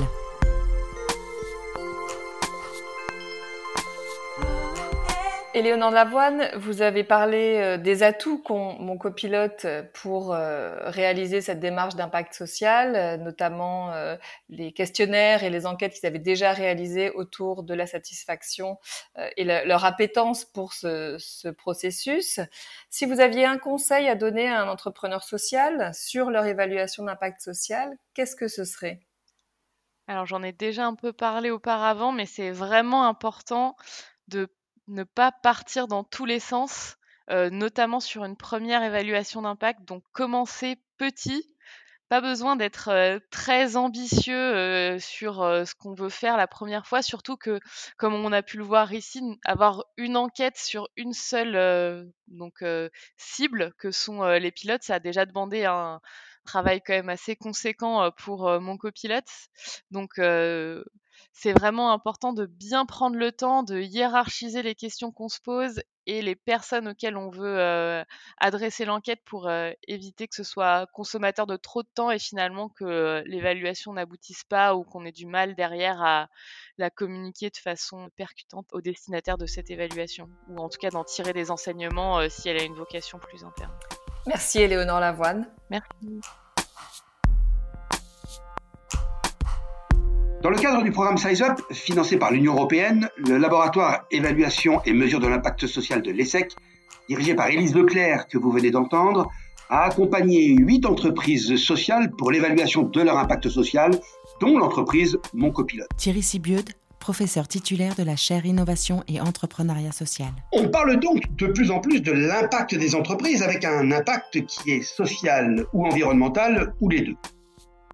Éléonore 5.57 5.91
Lavoine, 5.91 6.51
vous 6.57 6.83
avez 6.83 7.03
parlé 7.03 7.57
euh, 7.57 7.79
des 7.79 8.03
atouts 8.03 8.43
qu'ont 8.43 8.75
mon 8.79 8.99
copilote 8.99 9.65
euh, 9.65 9.83
pour 9.95 10.35
euh, 10.35 10.77
réaliser 10.91 11.41
cette 11.41 11.61
démarche 11.61 11.95
d'impact 11.95 12.35
social, 12.35 13.19
notamment 13.23 13.95
les 14.51 14.73
questionnaires 14.73 15.45
et 15.45 15.49
les 15.49 15.65
enquêtes 15.65 15.95
qu'ils 15.95 16.07
avaient 16.07 16.19
déjà 16.19 16.53
réalisées 16.53 17.11
autour 17.11 17.63
de 17.63 17.73
la 17.73 17.87
satisfaction 17.87 18.77
et 19.39 19.45
leur 19.45 19.87
appétence 19.87 20.45
pour 20.45 20.75
ce, 20.75 21.17
ce, 21.19 21.49
processus. 21.49 22.39
Si 22.91 23.07
vous 23.07 23.21
aviez 23.21 23.47
un 23.47 23.57
conseil 23.57 24.09
à 24.09 24.15
donner 24.15 24.49
à 24.49 24.61
un 24.61 24.69
entrepreneur 24.69 25.25
social 25.25 25.91
sur 25.95 26.31
leur 26.31 26.45
évaluation 26.45 27.05
d'impact 27.05 27.41
social, 27.41 27.97
qu'est-ce 28.13 28.37
que 28.37 28.49
ce 28.49 28.65
serait? 28.65 29.01
Alors 30.07 30.27
j'en 30.27 30.43
ai 30.43 30.53
déjà 30.53 30.85
un 30.85 30.95
peu 30.95 31.13
parlé 31.13 31.51
auparavant, 31.51 32.13
mais 32.13 32.27
c'est 32.27 32.51
vraiment 32.51 33.07
important 33.07 33.77
de 34.29 34.49
ne 34.89 35.05
pas 35.05 35.33
partir 35.33 35.89
dans 35.89 36.05
tous 36.05 36.27
les 36.27 36.41
sens, 36.41 36.97
euh, 37.31 37.51
notamment 37.51 38.01
sur 38.01 38.25
une 38.25 38.37
première 38.37 38.83
évaluation 38.83 39.43
d'impact. 39.43 39.85
Donc 39.85 40.05
commencer 40.13 40.77
petit, 40.97 41.45
pas 42.09 42.21
besoin 42.21 42.55
d'être 42.55 42.89
euh, 42.89 43.19
très 43.31 43.77
ambitieux 43.77 44.37
euh, 44.37 44.99
sur 45.01 45.37
ce 45.37 45.75
qu'on 45.75 45.95
veut 45.95 46.09
faire 46.09 46.37
la 46.37 46.47
première 46.47 46.87
fois, 46.87 47.03
surtout 47.03 47.37
que, 47.37 47.59
comme 47.97 48.15
on 48.15 48.33
a 48.33 48.43
pu 48.43 48.59
le 48.59 48.65
voir 48.65 48.93
ici, 48.93 49.21
avoir 49.45 49.85
une 49.97 50.17
enquête 50.17 50.57
sur 50.57 50.89
une 50.97 51.13
seule 51.13 52.09
cible 53.17 53.73
que 53.79 53.91
sont 53.91 54.23
les 54.25 54.53
pilotes, 54.53 54.85
ça 54.85 54.95
a 54.97 55.01
déjà 55.01 55.27
demandé 55.27 55.65
un 55.65 56.01
travail 56.45 56.81
quand 56.81 56.93
même 56.93 57.09
assez 57.09 57.35
conséquent 57.35 58.13
pour 58.13 58.49
mon 58.61 58.77
copilote. 58.77 59.27
Donc 59.91 60.21
c'est 61.33 61.53
vraiment 61.53 61.93
important 61.93 62.33
de 62.33 62.47
bien 62.47 62.87
prendre 62.87 63.17
le 63.17 63.33
temps 63.33 63.63
de 63.63 63.79
hiérarchiser 63.79 64.63
les 64.63 64.75
questions 64.75 65.13
qu'on 65.13 65.29
se 65.29 65.41
pose 65.41 65.81
et 66.07 66.23
les 66.23 66.37
personnes 66.37 66.89
auxquelles 66.89 67.17
on 67.17 67.31
veut 67.31 67.59
euh, 67.59 68.05
adresser 68.39 68.85
l'enquête 68.85 69.21
pour 69.25 69.49
euh, 69.49 69.73
éviter 69.89 70.29
que 70.29 70.35
ce 70.35 70.45
soit 70.45 70.87
consommateur 70.93 71.47
de 71.47 71.57
trop 71.57 71.83
de 71.83 71.89
temps 71.95 72.11
et 72.11 72.19
finalement 72.19 72.69
que 72.69 72.85
euh, 72.85 73.23
l'évaluation 73.27 73.93
n'aboutisse 73.93 74.45
pas 74.45 74.75
ou 74.77 74.85
qu'on 74.85 75.05
ait 75.05 75.13
du 75.13 75.27
mal 75.27 75.55
derrière 75.55 76.01
à 76.03 76.29
la 76.79 76.91
communiquer 76.91 77.51
de 77.51 77.57
façon 77.57 78.09
percutante 78.17 78.67
au 78.73 78.81
destinataire 78.81 79.37
de 79.37 79.47
cette 79.47 79.71
évaluation 79.71 80.29
ou 80.49 80.59
en 80.59 80.69
tout 80.69 80.79
cas 80.79 80.91
d'en 80.91 81.05
tirer 81.05 81.33
des 81.33 81.51
enseignements 81.51 82.29
si 82.29 82.49
elle 82.49 82.61
a 82.61 82.65
une 82.65 82.75
vocation 82.75 83.19
plus 83.19 83.45
interne. 83.45 83.73
Merci 84.27 84.61
Éléonore 84.61 85.01
Lavoine. 85.01 85.49
Merci. 85.71 86.21
Dans 90.43 90.51
le 90.51 90.57
cadre 90.57 90.83
du 90.83 90.93
programme 90.93 91.17
SizeUp, 91.17 91.61
financé 91.73 92.19
par 92.19 92.31
l'Union 92.31 92.55
européenne, 92.55 93.09
le 93.17 93.39
laboratoire 93.39 94.05
évaluation 94.11 94.81
et 94.85 94.93
mesure 94.93 95.19
de 95.19 95.27
l'impact 95.27 95.67
social 95.67 96.03
de 96.03 96.11
l'ESSEC, 96.11 96.53
dirigé 97.09 97.35
par 97.35 97.49
Élise 97.49 97.75
Leclerc, 97.75 98.29
que 98.29 98.37
vous 98.37 98.51
venez 98.51 98.71
d'entendre, 98.71 99.31
a 99.71 99.85
accompagné 99.85 100.55
huit 100.55 100.85
entreprises 100.85 101.57
sociales 101.57 102.11
pour 102.11 102.31
l'évaluation 102.31 102.83
de 102.83 103.01
leur 103.01 103.19
impact 103.19 103.49
social, 103.49 103.91
dont 104.41 104.59
l'entreprise 104.59 105.19
Mon 105.33 105.51
Copilote. 105.51 105.89
Thierry 105.97 106.23
Sibieude, 106.23 106.71
professeur 107.01 107.49
titulaire 107.49 107.95
de 107.95 108.03
la 108.03 108.17
chaire 108.17 108.45
Innovation 108.45 109.03
et 109.09 109.21
Entrepreneuriat 109.21 109.93
Social. 109.93 110.31
On 110.53 110.69
parle 110.69 111.01
donc 111.01 111.23
de 111.37 111.47
plus 111.47 111.71
en 111.71 111.81
plus 111.81 112.01
de 112.01 112.13
l'impact 112.13 112.75
des 112.75 112.95
entreprises 112.95 113.43
avec 113.43 113.65
un 113.65 113.91
impact 113.91 114.45
qui 114.47 114.73
est 114.73 114.83
social 114.83 115.65
ou 115.73 115.87
environnemental 115.87 116.75
ou 116.81 116.89
les 116.91 117.01
deux. 117.01 117.17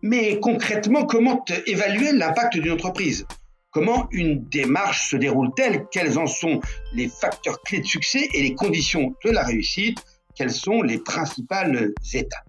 Mais 0.03 0.41
concrètement, 0.41 1.07
comment 1.07 1.45
évaluer 1.67 2.13
l'impact 2.13 2.55
d'une 2.55 2.73
entreprise? 2.73 3.25
Comment 3.71 4.09
une 4.11 4.45
démarche 4.49 5.09
se 5.09 5.17
déroule-t-elle 5.17 5.87
Quels 5.93 6.19
en 6.19 6.27
sont 6.27 6.61
les 6.93 7.09
facteurs 7.09 7.63
clés 7.63 7.79
de 7.79 7.87
succès 7.87 8.29
et 8.35 8.43
les 8.43 8.55
conditions 8.55 9.15
de 9.25 9.31
la 9.31 9.45
réussite? 9.45 9.99
Quelles 10.35 10.51
sont 10.51 10.83
les 10.83 10.99
principales 10.99 11.93
étapes? 12.13 12.49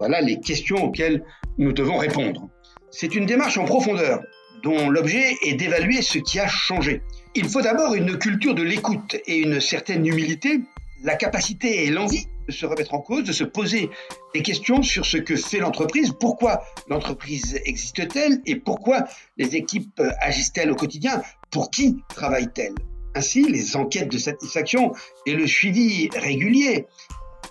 Voilà 0.00 0.20
les 0.20 0.40
questions 0.40 0.84
auxquelles 0.84 1.24
nous 1.56 1.72
devons 1.72 1.98
répondre. 1.98 2.48
C'est 2.90 3.14
une 3.14 3.26
démarche 3.26 3.58
en 3.58 3.64
profondeur 3.64 4.20
dont 4.64 4.90
l'objet 4.90 5.36
est 5.42 5.54
d'évaluer 5.54 6.02
ce 6.02 6.18
qui 6.18 6.40
a 6.40 6.48
changé. 6.48 7.00
Il 7.34 7.48
faut 7.48 7.62
d'abord 7.62 7.94
une 7.94 8.18
culture 8.18 8.54
de 8.54 8.62
l'écoute 8.62 9.16
et 9.26 9.36
une 9.36 9.60
certaine 9.60 10.04
humilité, 10.04 10.60
la 11.04 11.14
capacité 11.14 11.84
et 11.84 11.90
l'envie 11.90 12.26
de 12.46 12.52
se 12.52 12.66
remettre 12.66 12.94
en 12.94 13.00
cause, 13.00 13.24
de 13.24 13.32
se 13.32 13.44
poser 13.44 13.90
des 14.34 14.42
questions 14.42 14.82
sur 14.82 15.04
ce 15.06 15.16
que 15.16 15.36
fait 15.36 15.58
l'entreprise, 15.58 16.12
pourquoi 16.18 16.64
l'entreprise 16.88 17.60
existe-t-elle 17.64 18.40
et 18.46 18.56
pourquoi 18.56 19.04
les 19.36 19.56
équipes 19.56 20.02
agissent-elles 20.20 20.70
au 20.70 20.76
quotidien, 20.76 21.22
pour 21.50 21.70
qui 21.70 21.96
travaillent-elles? 22.08 22.74
Ainsi, 23.14 23.44
les 23.44 23.76
enquêtes 23.76 24.10
de 24.10 24.18
satisfaction 24.18 24.92
et 25.26 25.34
le 25.34 25.46
suivi 25.46 26.08
régulier 26.14 26.86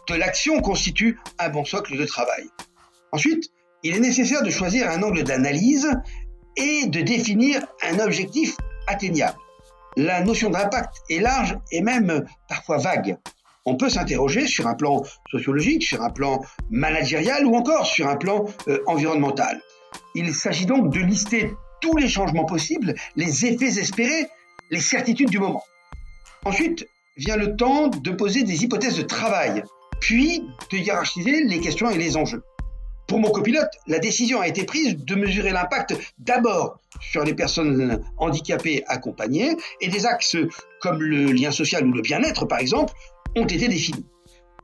de 0.07 0.15
l'action 0.15 0.59
constituent 0.59 1.19
un 1.39 1.49
bon 1.49 1.63
socle 1.65 1.97
de 1.97 2.05
travail. 2.05 2.45
Ensuite, 3.11 3.51
il 3.83 3.95
est 3.95 3.99
nécessaire 3.99 4.43
de 4.43 4.49
choisir 4.49 4.89
un 4.89 5.03
angle 5.03 5.23
d'analyse 5.23 5.89
et 6.57 6.87
de 6.87 7.01
définir 7.01 7.61
un 7.83 7.99
objectif 7.99 8.57
atteignable. 8.87 9.37
La 9.97 10.23
notion 10.23 10.49
d'impact 10.49 10.95
est 11.09 11.19
large 11.19 11.57
et 11.71 11.81
même 11.81 12.25
parfois 12.47 12.77
vague. 12.77 13.17
On 13.65 13.75
peut 13.75 13.89
s'interroger 13.89 14.47
sur 14.47 14.67
un 14.67 14.73
plan 14.73 15.03
sociologique, 15.29 15.83
sur 15.83 16.01
un 16.01 16.09
plan 16.09 16.41
managérial 16.71 17.45
ou 17.45 17.55
encore 17.55 17.85
sur 17.85 18.07
un 18.07 18.15
plan 18.15 18.45
euh, 18.67 18.79
environnemental. 18.87 19.61
Il 20.15 20.33
s'agit 20.33 20.65
donc 20.65 20.91
de 20.91 20.99
lister 20.99 21.53
tous 21.79 21.95
les 21.97 22.09
changements 22.09 22.45
possibles, 22.45 22.95
les 23.15 23.45
effets 23.45 23.79
espérés, 23.79 24.27
les 24.71 24.79
certitudes 24.79 25.29
du 25.29 25.39
moment. 25.39 25.63
Ensuite 26.43 26.87
vient 27.17 27.37
le 27.37 27.55
temps 27.55 27.87
de 27.87 28.11
poser 28.11 28.43
des 28.43 28.63
hypothèses 28.63 28.97
de 28.97 29.03
travail, 29.03 29.63
puis 29.99 30.43
de 30.71 30.77
hiérarchiser 30.77 31.43
les 31.43 31.59
questions 31.59 31.89
et 31.89 31.97
les 31.97 32.17
enjeux. 32.17 32.43
Pour 33.07 33.19
mon 33.19 33.29
copilote, 33.29 33.71
la 33.87 33.99
décision 33.99 34.39
a 34.39 34.47
été 34.47 34.63
prise 34.63 34.95
de 34.95 35.15
mesurer 35.15 35.51
l'impact 35.51 35.93
d'abord 36.17 36.79
sur 37.01 37.23
les 37.23 37.33
personnes 37.33 38.01
handicapées 38.17 38.83
accompagnées 38.87 39.55
et 39.81 39.89
des 39.89 40.05
axes 40.05 40.37
comme 40.79 41.01
le 41.01 41.25
lien 41.25 41.51
social 41.51 41.85
ou 41.85 41.91
le 41.91 42.01
bien-être 42.01 42.45
par 42.45 42.59
exemple 42.59 42.93
ont 43.35 43.45
été 43.45 43.67
définis. 43.67 44.05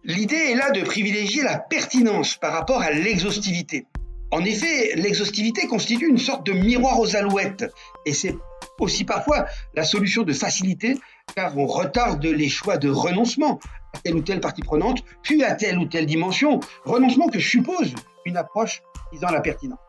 L'idée 0.03 0.51
est 0.51 0.55
là 0.55 0.71
de 0.71 0.81
privilégier 0.81 1.43
la 1.43 1.57
pertinence 1.57 2.37
par 2.37 2.53
rapport 2.53 2.81
à 2.81 2.91
l'exhaustivité. 2.91 3.85
En 4.31 4.43
effet, 4.43 4.93
l'exhaustivité 4.95 5.67
constitue 5.67 6.07
une 6.07 6.17
sorte 6.17 6.45
de 6.45 6.51
miroir 6.51 6.99
aux 6.99 7.15
alouettes 7.15 7.65
et 8.05 8.13
c'est 8.13 8.35
aussi 8.79 9.05
parfois 9.05 9.45
la 9.73 9.83
solution 9.83 10.23
de 10.23 10.33
facilité 10.33 10.97
car 11.35 11.57
on 11.57 11.65
retarde 11.65 12.25
les 12.25 12.49
choix 12.49 12.77
de 12.77 12.89
renoncement 12.89 13.59
à 13.93 13.99
telle 13.99 14.15
ou 14.15 14.21
telle 14.21 14.41
partie 14.41 14.61
prenante, 14.61 15.03
puis 15.23 15.43
à 15.43 15.55
telle 15.55 15.77
ou 15.77 15.85
telle 15.85 16.05
dimension, 16.05 16.59
renoncement 16.83 17.27
que 17.29 17.39
suppose 17.39 17.93
une 18.25 18.37
approche 18.37 18.81
visant 19.13 19.29
la 19.29 19.41
pertinence. 19.41 19.79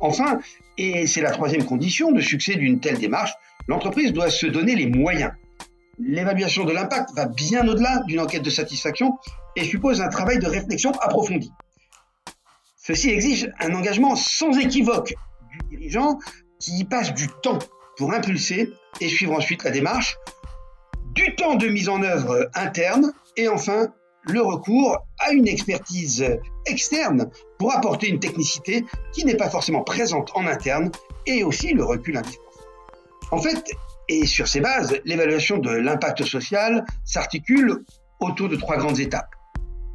Enfin, 0.00 0.40
et 0.78 1.06
c'est 1.06 1.20
la 1.20 1.30
troisième 1.30 1.64
condition 1.64 2.12
de 2.12 2.20
succès 2.20 2.56
d'une 2.56 2.80
telle 2.80 2.98
démarche, 2.98 3.32
l'entreprise 3.68 4.12
doit 4.12 4.30
se 4.30 4.46
donner 4.46 4.74
les 4.74 4.86
moyens. 4.86 5.32
L'évaluation 5.98 6.64
de 6.64 6.72
l'impact 6.72 7.10
va 7.14 7.26
bien 7.26 7.66
au-delà 7.68 8.00
d'une 8.06 8.20
enquête 8.20 8.42
de 8.42 8.50
satisfaction 8.50 9.18
et 9.56 9.64
suppose 9.64 10.00
un 10.00 10.08
travail 10.08 10.38
de 10.38 10.46
réflexion 10.46 10.92
approfondi. 11.00 11.52
Ceci 12.76 13.10
exige 13.10 13.52
un 13.60 13.74
engagement 13.74 14.16
sans 14.16 14.58
équivoque 14.58 15.14
du 15.50 15.76
dirigeant 15.76 16.18
qui 16.58 16.78
y 16.78 16.84
passe 16.84 17.12
du 17.12 17.28
temps 17.42 17.58
pour 17.96 18.12
impulser 18.12 18.72
et 19.00 19.08
suivre 19.08 19.34
ensuite 19.34 19.64
la 19.64 19.70
démarche, 19.70 20.16
du 21.14 21.34
temps 21.36 21.56
de 21.56 21.68
mise 21.68 21.88
en 21.88 22.02
œuvre 22.02 22.48
interne 22.54 23.12
et 23.36 23.48
enfin 23.48 23.88
le 24.24 24.40
recours 24.40 24.98
à 25.18 25.32
une 25.32 25.48
expertise 25.48 26.24
externe 26.66 27.30
pour 27.58 27.72
apporter 27.72 28.08
une 28.08 28.20
technicité 28.20 28.84
qui 29.12 29.24
n'est 29.24 29.36
pas 29.36 29.50
forcément 29.50 29.82
présente 29.82 30.30
en 30.34 30.46
interne 30.46 30.90
et 31.26 31.44
aussi 31.44 31.74
le 31.74 31.84
recul 31.84 32.16
indispensable. 32.16 32.48
En 33.30 33.38
fait, 33.38 33.72
et 34.08 34.26
sur 34.26 34.48
ces 34.48 34.60
bases, 34.60 34.98
l'évaluation 35.04 35.58
de 35.58 35.70
l'impact 35.70 36.24
social 36.24 36.84
s'articule 37.04 37.84
autour 38.20 38.48
de 38.48 38.56
trois 38.56 38.76
grandes 38.76 39.00
étapes. 39.00 39.30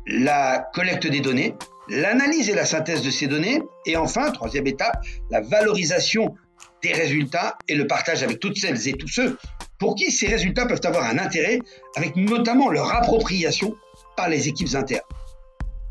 La 0.08 0.70
collecte 0.74 1.08
des 1.08 1.20
données, 1.20 1.56
l'analyse 1.90 2.50
et 2.50 2.56
la 2.56 2.66
synthèse 2.66 3.02
de 3.02 3.10
ces 3.10 3.28
données, 3.28 3.62
et 3.86 3.98
enfin, 3.98 4.32
troisième 4.32 4.68
étape, 4.68 5.02
la 5.30 5.42
valorisation 5.42 6.36
des 6.84 6.94
résultats 6.94 7.58
et 7.68 7.76
le 7.76 7.88
partage 7.88 8.24
avec 8.24 8.40
toutes 8.40 8.58
celles 8.58 8.88
et 8.88 8.94
tous 8.94 9.08
ceux 9.08 9.38
pour 9.80 9.96
qui 9.96 10.12
ces 10.12 10.28
résultats 10.28 10.66
peuvent 10.66 10.82
avoir 10.84 11.06
un 11.06 11.20
intérêt, 11.20 11.60
avec 11.96 12.16
notamment 12.16 12.70
leur 12.70 12.94
appropriation 12.96 13.76
par 14.16 14.30
les 14.30 14.48
équipes 14.48 14.74
internes. 14.74 15.02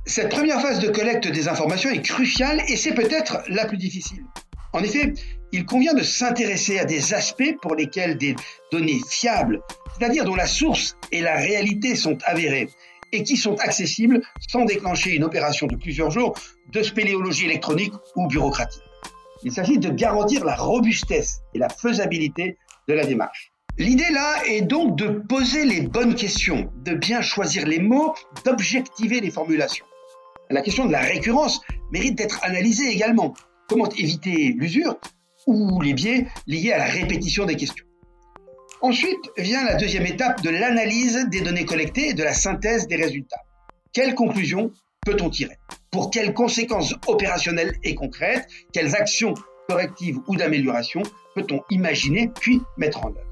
Cette 0.05 0.29
première 0.29 0.61
phase 0.61 0.81
de 0.81 0.89
collecte 0.89 1.29
des 1.29 1.49
informations 1.49 1.91
est 1.91 2.03
cruciale 2.03 2.63
et 2.69 2.77
c'est 2.77 2.95
peut-être 2.95 3.39
la 3.49 3.67
plus 3.67 3.77
difficile. 3.77 4.25
En 4.77 4.83
effet, 4.83 5.15
il 5.53 5.65
convient 5.65 5.95
de 5.95 6.03
s'intéresser 6.03 6.79
à 6.79 6.85
des 6.85 7.15
aspects 7.15 7.57
pour 7.63 7.75
lesquels 7.75 8.19
des 8.19 8.37
données 8.71 9.01
fiables, 9.09 9.63
c'est-à-dire 9.99 10.27
dont 10.27 10.35
la 10.35 10.47
source 10.47 10.99
et 11.13 11.23
la 11.23 11.37
réalité 11.37 11.97
sont 11.97 12.19
avérées, 12.27 12.69
et 13.11 13.23
qui 13.23 13.39
sont 13.39 13.55
accessibles 13.55 14.21
sans 14.51 14.67
déclencher 14.67 15.15
une 15.15 15.25
opération 15.25 15.67
de 15.67 15.77
plusieurs 15.77 16.11
jours 16.11 16.35
de 16.73 16.83
spéléologie 16.83 17.47
électronique 17.47 17.95
ou 18.17 18.27
bureaucratique. 18.27 18.83
Il 19.45 19.53
s'agit 19.53 19.79
de 19.79 19.89
garantir 19.89 20.45
la 20.45 20.57
robustesse 20.57 21.41
et 21.55 21.59
la 21.59 21.71
faisabilité 21.71 22.59
de 22.87 22.93
la 22.93 23.07
démarche. 23.07 23.53
L'idée 23.79 24.11
là 24.13 24.43
est 24.47 24.61
donc 24.61 24.99
de 24.99 25.09
poser 25.09 25.65
les 25.65 25.81
bonnes 25.81 26.15
questions, 26.15 26.71
de 26.85 26.93
bien 26.93 27.23
choisir 27.23 27.67
les 27.67 27.79
mots, 27.79 28.15
d'objectiver 28.45 29.21
les 29.21 29.31
formulations. 29.31 29.87
La 30.51 30.61
question 30.61 30.85
de 30.85 30.93
la 30.93 31.01
récurrence 31.01 31.63
mérite 31.93 32.19
d'être 32.19 32.45
analysée 32.45 32.91
également. 32.91 33.33
Comment 33.69 33.89
éviter 33.91 34.55
l'usure 34.57 34.97
ou 35.47 35.81
les 35.81 35.93
biais 35.93 36.27
liés 36.47 36.73
à 36.73 36.79
la 36.79 36.85
répétition 36.85 37.47
des 37.47 37.57
questions 37.57 37.85
Ensuite 38.81 39.31
vient 39.37 39.65
la 39.65 39.75
deuxième 39.75 40.07
étape 40.07 40.43
de 40.43 40.51
l'analyse 40.51 41.27
des 41.31 41.41
données 41.41 41.65
collectées 41.65 42.11
et 42.11 42.15
de 42.15 42.23
la 42.23 42.35
synthèse 42.35 42.87
des 42.87 42.97
résultats. 42.97 43.41
Quelles 43.93 44.15
conclusions 44.15 44.71
peut-on 45.05 45.31
tirer? 45.31 45.57
Pour 45.91 46.11
quelles 46.11 46.35
conséquences 46.35 46.95
opérationnelles 47.07 47.75
et 47.83 47.95
concrètes 47.95 48.47
Quelles 48.73 48.95
actions 48.95 49.35
correctives 49.69 50.19
ou 50.29 50.37
d'amélioration 50.37 51.03
peut-on 51.35 51.61
imaginer 51.71 52.31
puis 52.41 52.61
mettre 52.77 53.05
en 53.05 53.09
œuvre? 53.09 53.27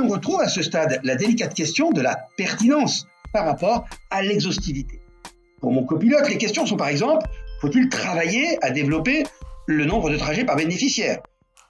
On 0.00 0.08
retrouve 0.08 0.40
à 0.40 0.48
ce 0.48 0.62
stade 0.62 1.00
la 1.02 1.14
délicate 1.14 1.54
question 1.54 1.90
de 1.90 2.02
la 2.02 2.26
pertinence 2.36 3.06
par 3.32 3.46
rapport 3.46 3.86
à 4.10 4.22
l'exhaustivité. 4.22 5.00
Pour 5.60 5.72
mon 5.72 5.84
copilote, 5.84 6.28
les 6.28 6.38
questions 6.38 6.66
sont 6.66 6.76
par 6.76 6.88
exemple, 6.88 7.26
faut-il 7.60 7.88
travailler 7.88 8.62
à 8.62 8.70
développer 8.70 9.24
le 9.68 9.84
nombre 9.84 10.08
de 10.10 10.16
trajets 10.16 10.44
par 10.44 10.56
bénéficiaire. 10.56 11.20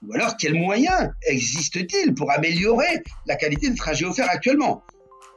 Ou 0.07 0.13
alors, 0.13 0.37
quels 0.37 0.55
moyens 0.55 1.09
existe-t-il 1.27 2.15
pour 2.15 2.31
améliorer 2.31 3.03
la 3.27 3.35
qualité 3.35 3.69
des 3.69 3.75
trajets 3.75 4.05
offerts 4.05 4.29
actuellement? 4.29 4.81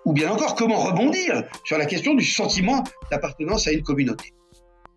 Ou 0.05 0.12
bien 0.12 0.31
encore, 0.31 0.55
comment 0.55 0.79
rebondir 0.79 1.42
sur 1.64 1.77
la 1.77 1.87
question 1.87 2.14
du 2.14 2.25
sentiment 2.25 2.85
d'appartenance 3.11 3.66
à 3.66 3.72
une 3.72 3.83
communauté? 3.83 4.33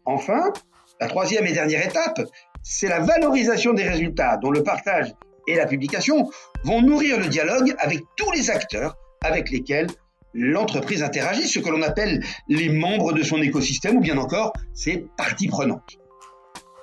Enfin, 0.05 0.53
la 1.01 1.07
troisième 1.07 1.47
et 1.47 1.53
dernière 1.53 1.83
étape, 1.83 2.21
c'est 2.61 2.87
la 2.87 2.99
valorisation 2.99 3.73
des 3.73 3.83
résultats 3.83 4.37
dont 4.37 4.51
le 4.51 4.61
partage 4.61 5.13
et 5.47 5.55
la 5.55 5.65
publication 5.65 6.29
vont 6.63 6.83
nourrir 6.83 7.19
le 7.19 7.27
dialogue 7.27 7.73
avec 7.79 8.01
tous 8.15 8.31
les 8.31 8.51
acteurs 8.51 8.95
avec 9.23 9.49
lesquels 9.49 9.87
l'entreprise 10.35 11.01
interagit, 11.01 11.47
ce 11.47 11.57
que 11.57 11.69
l'on 11.69 11.81
appelle 11.81 12.23
les 12.47 12.69
membres 12.69 13.13
de 13.13 13.23
son 13.23 13.41
écosystème 13.41 13.97
ou 13.97 14.01
bien 14.01 14.17
encore 14.17 14.53
ses 14.75 15.07
parties 15.17 15.47
prenantes. 15.47 15.97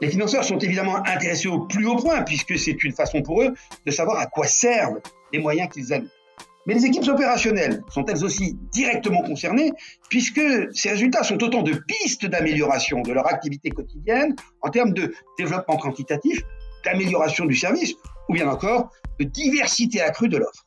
Les 0.03 0.11
financeurs 0.11 0.43
sont 0.43 0.59
évidemment 0.59 0.97
intéressés 1.07 1.47
au 1.47 1.61
plus 1.61 1.87
haut 1.87 1.95
point 1.95 2.23
puisque 2.23 2.59
c'est 2.59 2.83
une 2.83 2.93
façon 2.93 3.23
pour 3.23 3.41
eux 3.41 3.55
de 3.87 3.91
savoir 3.93 4.19
à 4.19 4.27
quoi 4.27 4.49
servent 4.49 5.01
les 5.33 5.39
moyens 5.39 5.69
qu'ils 5.73 5.93
allouent. 5.93 6.11
Mais 6.67 6.75
les 6.75 6.87
équipes 6.87 7.07
opérationnelles 7.07 7.85
sont 7.89 8.05
elles 8.07 8.25
aussi 8.25 8.59
directement 8.73 9.23
concernées 9.23 9.71
puisque 10.11 10.43
ces 10.75 10.91
résultats 10.91 11.23
sont 11.23 11.41
autant 11.41 11.63
de 11.63 11.75
pistes 11.87 12.27
d'amélioration 12.27 13.01
de 13.03 13.13
leur 13.13 13.29
activité 13.29 13.71
quotidienne 13.71 14.35
en 14.61 14.71
termes 14.71 14.93
de 14.93 15.15
développement 15.39 15.77
quantitatif, 15.77 16.41
d'amélioration 16.85 17.45
du 17.45 17.55
service 17.55 17.95
ou 18.29 18.35
bien 18.35 18.49
encore 18.49 18.91
de 19.21 19.25
diversité 19.25 20.01
accrue 20.01 20.29
de 20.29 20.39
l'offre. 20.39 20.67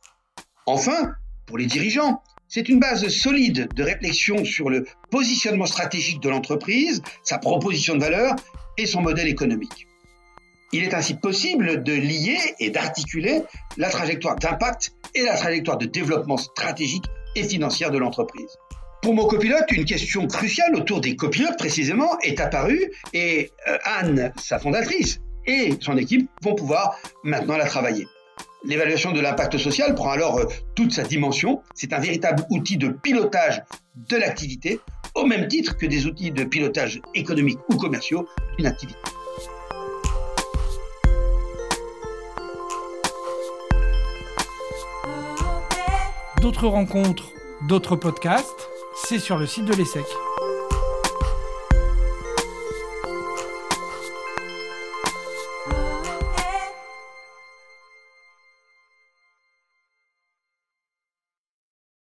Enfin, 0.65 1.11
pour 1.45 1.57
les 1.57 1.65
dirigeants, 1.65 2.23
c'est 2.47 2.69
une 2.69 2.79
base 2.79 3.05
solide 3.09 3.67
de 3.75 3.83
réflexion 3.83 4.45
sur 4.45 4.69
le 4.69 4.85
positionnement 5.11 5.65
stratégique 5.65 6.21
de 6.21 6.29
l'entreprise, 6.29 7.01
sa 7.23 7.37
proposition 7.37 7.95
de 7.95 7.99
valeur 7.99 8.35
et 8.77 8.85
son 8.85 9.01
modèle 9.01 9.27
économique. 9.27 9.87
Il 10.73 10.83
est 10.83 10.93
ainsi 10.93 11.13
possible 11.13 11.83
de 11.83 11.93
lier 11.93 12.37
et 12.59 12.69
d'articuler 12.69 13.43
la 13.77 13.89
trajectoire 13.89 14.35
d'impact 14.35 14.93
et 15.13 15.23
la 15.23 15.35
trajectoire 15.37 15.77
de 15.77 15.85
développement 15.85 16.37
stratégique 16.37 17.05
et 17.35 17.43
financière 17.43 17.91
de 17.91 17.97
l'entreprise. 17.97 18.57
Pour 19.01 19.13
mon 19.13 19.25
copilote, 19.25 19.71
une 19.71 19.85
question 19.85 20.25
cruciale 20.27 20.75
autour 20.75 20.99
des 20.99 21.15
copilotes 21.15 21.57
précisément 21.57 22.17
est 22.23 22.39
apparue 22.39 22.91
et 23.13 23.51
euh, 23.67 23.77
Anne, 23.83 24.33
sa 24.41 24.57
fondatrice, 24.57 25.19
et 25.45 25.75
son 25.79 25.95
équipe 25.97 26.27
vont 26.41 26.55
pouvoir 26.55 26.97
maintenant 27.23 27.55
la 27.55 27.65
travailler. 27.65 28.07
L'évaluation 28.63 29.11
de 29.11 29.21
l'impact 29.21 29.59
social 29.59 29.93
prend 29.93 30.09
alors 30.09 30.39
euh, 30.39 30.45
toute 30.73 30.91
sa 30.91 31.03
dimension. 31.03 31.61
C'est 31.75 31.93
un 31.93 31.99
véritable 31.99 32.45
outil 32.49 32.77
de 32.77 32.87
pilotage 32.87 33.61
de 33.95 34.17
l'activité, 34.17 34.79
au 35.15 35.25
même 35.25 35.47
titre 35.47 35.77
que 35.77 35.85
des 35.85 36.05
outils 36.05 36.31
de 36.31 36.43
pilotage 36.43 37.01
économique 37.13 37.59
ou 37.69 37.77
commerciaux 37.77 38.27
d'une 38.57 38.67
activité. 38.67 38.99
D'autres 46.41 46.67
rencontres, 46.67 47.31
d'autres 47.67 47.95
podcasts, 47.95 48.69
c'est 49.07 49.19
sur 49.19 49.37
le 49.37 49.47
site 49.47 49.65
de 49.65 49.73
l'ESSEC. 49.73 50.05